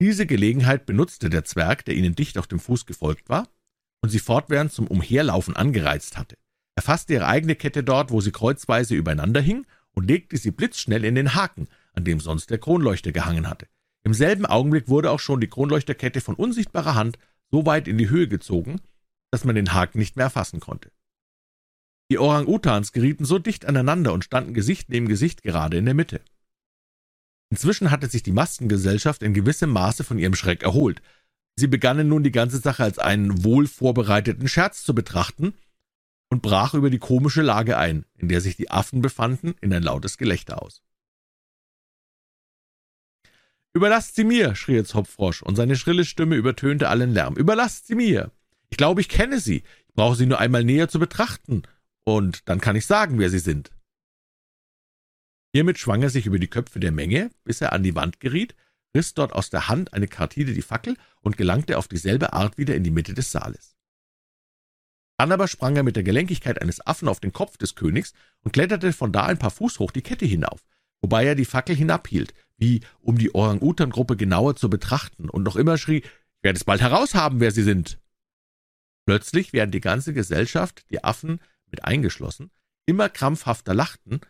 Diese 0.00 0.26
Gelegenheit 0.26 0.86
benutzte 0.86 1.30
der 1.30 1.44
Zwerg, 1.44 1.84
der 1.84 1.94
ihnen 1.94 2.14
dicht 2.14 2.38
auf 2.38 2.46
dem 2.46 2.60
Fuß 2.60 2.86
gefolgt 2.86 3.28
war 3.28 3.48
und 4.00 4.10
sie 4.10 4.20
fortwährend 4.20 4.72
zum 4.72 4.86
Umherlaufen 4.86 5.56
angereizt 5.56 6.16
hatte. 6.16 6.36
Er 6.78 6.82
fasste 6.82 7.14
ihre 7.14 7.26
eigene 7.26 7.56
Kette 7.56 7.82
dort, 7.82 8.12
wo 8.12 8.20
sie 8.20 8.30
kreuzweise 8.30 8.94
übereinander 8.94 9.40
hing, 9.40 9.66
und 9.96 10.06
legte 10.06 10.36
sie 10.36 10.52
blitzschnell 10.52 11.04
in 11.04 11.16
den 11.16 11.34
Haken, 11.34 11.66
an 11.92 12.04
dem 12.04 12.20
sonst 12.20 12.50
der 12.50 12.58
Kronleuchter 12.58 13.10
gehangen 13.10 13.50
hatte. 13.50 13.66
Im 14.04 14.14
selben 14.14 14.46
Augenblick 14.46 14.86
wurde 14.86 15.10
auch 15.10 15.18
schon 15.18 15.40
die 15.40 15.48
Kronleuchterkette 15.48 16.20
von 16.20 16.36
unsichtbarer 16.36 16.94
Hand 16.94 17.18
so 17.50 17.66
weit 17.66 17.88
in 17.88 17.98
die 17.98 18.10
Höhe 18.10 18.28
gezogen, 18.28 18.80
dass 19.32 19.44
man 19.44 19.56
den 19.56 19.72
Haken 19.72 19.98
nicht 19.98 20.14
mehr 20.14 20.26
erfassen 20.26 20.60
konnte. 20.60 20.92
Die 22.12 22.18
Orang-Utans 22.20 22.92
gerieten 22.92 23.24
so 23.24 23.40
dicht 23.40 23.66
aneinander 23.66 24.12
und 24.12 24.22
standen 24.22 24.54
Gesicht 24.54 24.88
neben 24.88 25.08
Gesicht 25.08 25.42
gerade 25.42 25.78
in 25.78 25.84
der 25.84 25.94
Mitte. 25.94 26.20
Inzwischen 27.50 27.90
hatte 27.90 28.06
sich 28.06 28.22
die 28.22 28.30
Maskengesellschaft 28.30 29.24
in 29.24 29.34
gewissem 29.34 29.70
Maße 29.70 30.04
von 30.04 30.20
ihrem 30.20 30.36
Schreck 30.36 30.62
erholt. 30.62 31.02
Sie 31.56 31.66
begannen 31.66 32.06
nun 32.06 32.22
die 32.22 32.30
ganze 32.30 32.58
Sache 32.58 32.84
als 32.84 33.00
einen 33.00 33.42
wohl 33.42 33.66
vorbereiteten 33.66 34.46
Scherz 34.46 34.84
zu 34.84 34.94
betrachten 34.94 35.54
und 36.30 36.42
brach 36.42 36.74
über 36.74 36.90
die 36.90 36.98
komische 36.98 37.42
Lage 37.42 37.78
ein, 37.78 38.04
in 38.14 38.28
der 38.28 38.40
sich 38.40 38.56
die 38.56 38.70
Affen 38.70 39.00
befanden, 39.00 39.54
in 39.60 39.72
ein 39.72 39.82
lautes 39.82 40.18
Gelächter 40.18 40.62
aus. 40.62 40.82
Überlasst 43.74 44.16
sie 44.16 44.24
mir, 44.24 44.54
schrie 44.54 44.74
jetzt 44.74 44.94
Hopfrosch, 44.94 45.42
und 45.42 45.56
seine 45.56 45.76
schrille 45.76 46.04
Stimme 46.04 46.36
übertönte 46.36 46.88
allen 46.88 47.12
Lärm. 47.12 47.36
Überlasst 47.36 47.86
sie 47.86 47.94
mir. 47.94 48.32
Ich 48.70 48.76
glaube, 48.76 49.00
ich 49.00 49.08
kenne 49.08 49.40
sie. 49.40 49.62
Ich 49.88 49.94
brauche 49.94 50.16
sie 50.16 50.26
nur 50.26 50.38
einmal 50.38 50.64
näher 50.64 50.88
zu 50.88 50.98
betrachten, 50.98 51.62
und 52.04 52.48
dann 52.48 52.60
kann 52.60 52.76
ich 52.76 52.86
sagen, 52.86 53.18
wer 53.18 53.30
sie 53.30 53.38
sind. 53.38 53.70
Hiermit 55.52 55.78
schwang 55.78 56.02
er 56.02 56.10
sich 56.10 56.26
über 56.26 56.38
die 56.38 56.48
Köpfe 56.48 56.80
der 56.80 56.92
Menge, 56.92 57.30
bis 57.44 57.60
er 57.60 57.72
an 57.72 57.82
die 57.82 57.94
Wand 57.94 58.20
geriet, 58.20 58.54
riss 58.94 59.14
dort 59.14 59.32
aus 59.32 59.50
der 59.50 59.68
Hand 59.68 59.92
eine 59.92 60.08
Kartide 60.08 60.54
die 60.54 60.62
Fackel 60.62 60.96
und 61.20 61.36
gelangte 61.36 61.78
auf 61.78 61.88
dieselbe 61.88 62.32
Art 62.32 62.58
wieder 62.58 62.74
in 62.74 62.84
die 62.84 62.90
Mitte 62.90 63.14
des 63.14 63.30
Saales. 63.30 63.77
Dann 65.18 65.32
aber 65.32 65.48
sprang 65.48 65.76
er 65.76 65.82
mit 65.82 65.96
der 65.96 66.04
Gelenkigkeit 66.04 66.62
eines 66.62 66.86
Affen 66.86 67.08
auf 67.08 67.18
den 67.18 67.32
Kopf 67.32 67.56
des 67.56 67.74
Königs 67.74 68.14
und 68.42 68.52
kletterte 68.52 68.92
von 68.92 69.12
da 69.12 69.24
ein 69.26 69.38
paar 69.38 69.50
Fuß 69.50 69.80
hoch 69.80 69.90
die 69.90 70.02
Kette 70.02 70.24
hinauf, 70.24 70.64
wobei 71.02 71.26
er 71.26 71.34
die 71.34 71.44
Fackel 71.44 71.74
hinabhielt, 71.74 72.32
wie 72.56 72.82
um 73.00 73.18
die 73.18 73.34
Orang-Utan-Gruppe 73.34 74.16
genauer 74.16 74.54
zu 74.54 74.70
betrachten, 74.70 75.28
und 75.28 75.42
noch 75.42 75.56
immer 75.56 75.76
schrie, 75.76 75.98
ich 75.98 76.42
werde 76.42 76.56
es 76.56 76.64
bald 76.64 76.80
heraushaben, 76.80 77.40
wer 77.40 77.50
Sie 77.50 77.64
sind. 77.64 77.98
Plötzlich, 79.06 79.52
während 79.52 79.74
die 79.74 79.80
ganze 79.80 80.12
Gesellschaft, 80.12 80.84
die 80.90 81.02
Affen 81.02 81.40
mit 81.66 81.84
eingeschlossen, 81.84 82.50
immer 82.86 83.08
krampfhafter 83.08 83.74
lachten, 83.74 84.20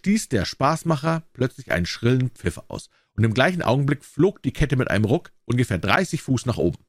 stieß 0.00 0.30
der 0.30 0.44
Spaßmacher 0.44 1.22
plötzlich 1.32 1.70
einen 1.70 1.86
schrillen 1.86 2.30
Pfiff 2.30 2.60
aus, 2.68 2.90
und 3.16 3.22
im 3.22 3.34
gleichen 3.34 3.62
Augenblick 3.62 4.04
flog 4.04 4.42
die 4.42 4.52
Kette 4.52 4.74
mit 4.74 4.90
einem 4.90 5.04
Ruck 5.04 5.30
ungefähr 5.44 5.78
dreißig 5.78 6.22
Fuß 6.22 6.46
nach 6.46 6.56
oben. 6.56 6.84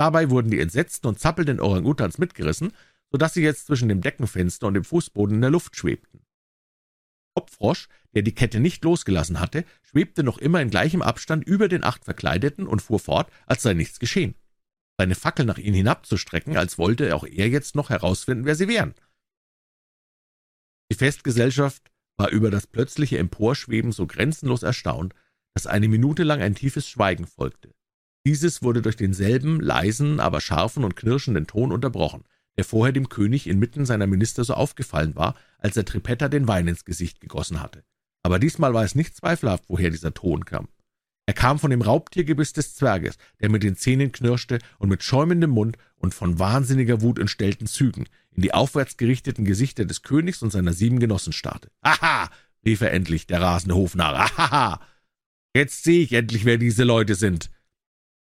Dabei 0.00 0.30
wurden 0.30 0.50
die 0.50 0.60
entsetzten 0.60 1.08
und 1.08 1.20
zappelnden 1.20 1.60
Orang-Utans 1.60 2.16
mitgerissen, 2.16 2.72
so 3.12 3.18
dass 3.18 3.34
sie 3.34 3.42
jetzt 3.42 3.66
zwischen 3.66 3.90
dem 3.90 4.00
Deckenfenster 4.00 4.66
und 4.66 4.72
dem 4.72 4.84
Fußboden 4.84 5.34
in 5.34 5.40
der 5.42 5.50
Luft 5.50 5.76
schwebten. 5.76 6.24
Kopfrosch, 7.34 7.86
der 8.14 8.22
die 8.22 8.34
Kette 8.34 8.60
nicht 8.60 8.82
losgelassen 8.82 9.40
hatte, 9.40 9.66
schwebte 9.82 10.22
noch 10.22 10.38
immer 10.38 10.62
in 10.62 10.70
gleichem 10.70 11.02
Abstand 11.02 11.46
über 11.46 11.68
den 11.68 11.84
acht 11.84 12.06
Verkleideten 12.06 12.66
und 12.66 12.80
fuhr 12.80 12.98
fort, 12.98 13.30
als 13.44 13.60
sei 13.62 13.74
nichts 13.74 13.98
geschehen. 13.98 14.36
Seine 14.98 15.14
Fackel 15.14 15.44
nach 15.44 15.58
ihnen 15.58 15.76
hinabzustrecken, 15.76 16.56
als 16.56 16.78
wollte 16.78 17.14
auch 17.14 17.24
er 17.24 17.50
jetzt 17.50 17.74
noch 17.74 17.90
herausfinden, 17.90 18.46
wer 18.46 18.54
sie 18.54 18.68
wären. 18.68 18.94
Die 20.90 20.96
Festgesellschaft 20.96 21.92
war 22.16 22.30
über 22.30 22.50
das 22.50 22.66
plötzliche 22.66 23.18
Emporschweben 23.18 23.92
so 23.92 24.06
grenzenlos 24.06 24.62
erstaunt, 24.62 25.14
dass 25.52 25.66
eine 25.66 25.88
Minute 25.88 26.22
lang 26.22 26.40
ein 26.40 26.54
tiefes 26.54 26.88
Schweigen 26.88 27.26
folgte. 27.26 27.74
Dieses 28.26 28.62
wurde 28.62 28.82
durch 28.82 28.96
denselben 28.96 29.60
leisen, 29.60 30.20
aber 30.20 30.40
scharfen 30.40 30.84
und 30.84 30.96
knirschenden 30.96 31.46
Ton 31.46 31.72
unterbrochen, 31.72 32.24
der 32.56 32.64
vorher 32.64 32.92
dem 32.92 33.08
König 33.08 33.46
inmitten 33.46 33.86
seiner 33.86 34.06
Minister 34.06 34.44
so 34.44 34.54
aufgefallen 34.54 35.16
war, 35.16 35.34
als 35.58 35.76
er 35.76 35.84
Trippetta 35.84 36.28
den 36.28 36.46
Wein 36.46 36.68
ins 36.68 36.84
Gesicht 36.84 37.20
gegossen 37.20 37.62
hatte. 37.62 37.84
Aber 38.22 38.38
diesmal 38.38 38.74
war 38.74 38.84
es 38.84 38.94
nicht 38.94 39.16
zweifelhaft, 39.16 39.64
woher 39.68 39.90
dieser 39.90 40.12
Ton 40.12 40.44
kam. 40.44 40.68
Er 41.26 41.34
kam 41.34 41.58
von 41.58 41.70
dem 41.70 41.80
Raubtiergebiss 41.80 42.52
des 42.52 42.74
Zwerges, 42.74 43.16
der 43.40 43.50
mit 43.50 43.62
den 43.62 43.76
Zähnen 43.76 44.10
knirschte 44.10 44.58
und 44.78 44.88
mit 44.88 45.02
schäumendem 45.02 45.50
Mund 45.50 45.78
und 45.94 46.12
von 46.12 46.38
wahnsinniger 46.38 47.02
Wut 47.02 47.18
entstellten 47.18 47.66
Zügen 47.66 48.06
in 48.32 48.42
die 48.42 48.52
aufwärts 48.52 48.96
gerichteten 48.96 49.44
Gesichter 49.44 49.84
des 49.84 50.02
Königs 50.02 50.42
und 50.42 50.50
seiner 50.50 50.72
sieben 50.72 50.98
Genossen 50.98 51.32
starrte. 51.32 51.70
»Aha!« 51.82 52.28
rief 52.64 52.80
er 52.80 52.92
endlich, 52.92 53.26
der 53.26 53.40
rasende 53.40 53.76
Hofnarr. 53.76 54.30
»Aha! 54.36 54.80
Jetzt 55.54 55.84
sehe 55.84 56.02
ich 56.02 56.12
endlich, 56.12 56.44
wer 56.44 56.58
diese 56.58 56.84
Leute 56.84 57.14
sind!« 57.14 57.50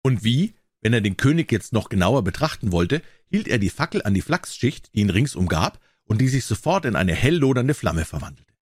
Und 0.03 0.23
wie, 0.23 0.53
wenn 0.81 0.93
er 0.93 1.01
den 1.01 1.17
König 1.17 1.51
jetzt 1.51 1.73
noch 1.73 1.89
genauer 1.89 2.23
betrachten 2.23 2.71
wollte, 2.71 3.01
hielt 3.29 3.47
er 3.47 3.57
die 3.57 3.69
Fackel 3.69 4.03
an 4.03 4.13
die 4.13 4.21
Flachsschicht, 4.21 4.93
die 4.93 4.99
ihn 4.99 5.09
rings 5.09 5.35
umgab 5.35 5.79
und 6.03 6.19
die 6.19 6.27
sich 6.27 6.45
sofort 6.45 6.85
in 6.85 6.95
eine 6.95 7.15
hell 7.15 7.37
lodernde 7.37 7.73
Flamme 7.73 8.05
verwandelte. 8.05 8.53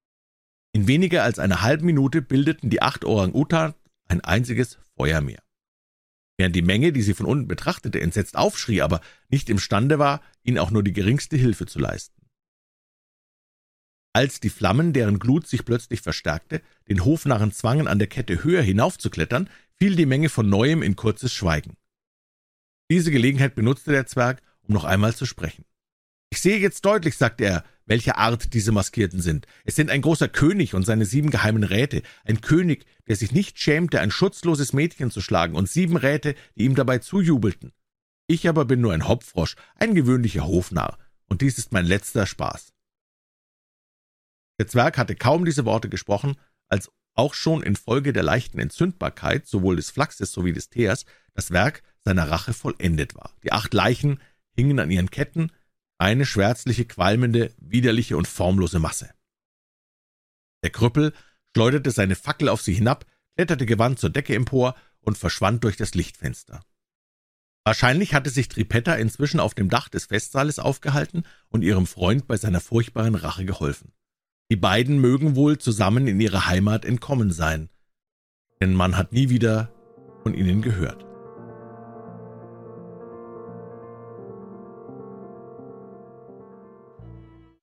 In 0.73 0.87
weniger 0.87 1.23
als 1.23 1.39
einer 1.39 1.61
halben 1.61 1.85
Minute 1.85 2.21
bildeten 2.21 2.69
die 2.69 2.81
acht 2.81 3.03
Orang-Utan 3.03 3.73
ein 4.07 4.21
einziges 4.21 4.77
Feuermeer 4.95 5.41
während 6.41 6.55
die 6.55 6.63
Menge, 6.63 6.91
die 6.91 7.03
sie 7.03 7.13
von 7.13 7.27
unten 7.27 7.47
betrachtete, 7.47 8.01
entsetzt 8.01 8.35
aufschrie, 8.35 8.81
aber 8.81 9.01
nicht 9.29 9.47
imstande 9.47 9.99
war, 9.99 10.21
ihnen 10.41 10.57
auch 10.57 10.71
nur 10.71 10.81
die 10.81 10.91
geringste 10.91 11.37
Hilfe 11.37 11.67
zu 11.67 11.77
leisten. 11.77 12.19
Als 14.11 14.39
die 14.39 14.49
Flammen, 14.49 14.91
deren 14.91 15.19
Glut 15.19 15.45
sich 15.45 15.63
plötzlich 15.65 16.01
verstärkte, 16.01 16.63
den 16.89 17.05
Hofnarren 17.05 17.51
zwangen, 17.51 17.87
an 17.87 17.99
der 17.99 18.07
Kette 18.07 18.43
höher 18.43 18.63
hinaufzuklettern, 18.63 19.51
fiel 19.81 19.95
die 19.95 20.05
Menge 20.05 20.29
von 20.29 20.47
neuem 20.47 20.83
in 20.83 20.95
kurzes 20.95 21.33
Schweigen. 21.33 21.75
Diese 22.91 23.09
Gelegenheit 23.09 23.55
benutzte 23.55 23.91
der 23.91 24.05
Zwerg, 24.05 24.43
um 24.61 24.75
noch 24.75 24.83
einmal 24.83 25.15
zu 25.15 25.25
sprechen. 25.25 25.65
Ich 26.29 26.39
sehe 26.39 26.59
jetzt 26.59 26.85
deutlich, 26.85 27.17
sagte 27.17 27.45
er, 27.45 27.63
welche 27.87 28.15
Art 28.15 28.53
diese 28.53 28.71
Maskierten 28.71 29.21
sind. 29.21 29.47
Es 29.65 29.75
sind 29.75 29.89
ein 29.89 30.03
großer 30.03 30.27
König 30.29 30.75
und 30.75 30.85
seine 30.85 31.05
sieben 31.05 31.31
geheimen 31.31 31.63
Räte, 31.63 32.03
ein 32.25 32.41
König, 32.41 32.85
der 33.07 33.15
sich 33.15 33.31
nicht 33.31 33.57
schämte, 33.57 34.01
ein 34.01 34.11
schutzloses 34.11 34.71
Mädchen 34.71 35.09
zu 35.09 35.19
schlagen, 35.19 35.55
und 35.55 35.67
sieben 35.67 35.97
Räte, 35.97 36.35
die 36.55 36.65
ihm 36.65 36.75
dabei 36.75 36.99
zujubelten. 36.99 37.73
Ich 38.27 38.47
aber 38.47 38.65
bin 38.65 38.81
nur 38.81 38.93
ein 38.93 39.07
Hopfrosch, 39.07 39.55
ein 39.77 39.95
gewöhnlicher 39.95 40.45
Hofnarr, 40.45 40.99
und 41.25 41.41
dies 41.41 41.57
ist 41.57 41.71
mein 41.71 41.87
letzter 41.87 42.27
Spaß. 42.27 42.71
Der 44.59 44.67
Zwerg 44.67 44.99
hatte 44.99 45.15
kaum 45.15 45.43
diese 45.43 45.65
Worte 45.65 45.89
gesprochen, 45.89 46.35
als 46.69 46.91
auch 47.13 47.33
schon 47.33 47.63
infolge 47.63 48.13
der 48.13 48.23
leichten 48.23 48.59
Entzündbarkeit 48.59 49.47
sowohl 49.47 49.75
des 49.75 49.91
Flachses 49.91 50.31
sowie 50.31 50.53
des 50.53 50.69
Teers 50.69 51.05
das 51.33 51.51
Werk 51.51 51.83
seiner 51.99 52.29
Rache 52.29 52.53
vollendet 52.53 53.15
war. 53.15 53.35
Die 53.43 53.51
acht 53.51 53.73
Leichen 53.73 54.19
hingen 54.55 54.79
an 54.79 54.91
ihren 54.91 55.11
Ketten, 55.11 55.51
eine 55.97 56.25
schwärzliche, 56.25 56.85
qualmende, 56.85 57.53
widerliche 57.57 58.17
und 58.17 58.27
formlose 58.27 58.79
Masse. 58.79 59.11
Der 60.63 60.71
Krüppel 60.71 61.13
schleuderte 61.53 61.91
seine 61.91 62.15
Fackel 62.15 62.49
auf 62.49 62.61
sie 62.61 62.73
hinab, 62.73 63.05
kletterte 63.35 63.65
gewandt 63.65 63.99
zur 63.99 64.09
Decke 64.09 64.35
empor 64.35 64.75
und 64.99 65.17
verschwand 65.17 65.63
durch 65.63 65.77
das 65.77 65.93
Lichtfenster. 65.93 66.63
Wahrscheinlich 67.63 68.13
hatte 68.13 68.29
sich 68.29 68.49
Tripetta 68.49 68.95
inzwischen 68.95 69.39
auf 69.39 69.53
dem 69.53 69.69
Dach 69.69 69.89
des 69.89 70.05
Festsaales 70.05 70.57
aufgehalten 70.57 71.23
und 71.49 71.61
ihrem 71.61 71.85
Freund 71.85 72.27
bei 72.27 72.37
seiner 72.37 72.59
furchtbaren 72.59 73.15
Rache 73.15 73.45
geholfen. 73.45 73.93
Die 74.51 74.57
beiden 74.57 74.99
mögen 74.99 75.37
wohl 75.37 75.59
zusammen 75.59 76.07
in 76.07 76.19
ihre 76.19 76.45
Heimat 76.45 76.83
entkommen 76.83 77.31
sein, 77.31 77.69
denn 78.59 78.73
man 78.73 78.97
hat 78.97 79.13
nie 79.13 79.29
wieder 79.29 79.71
von 80.23 80.33
ihnen 80.33 80.61
gehört. 80.61 81.05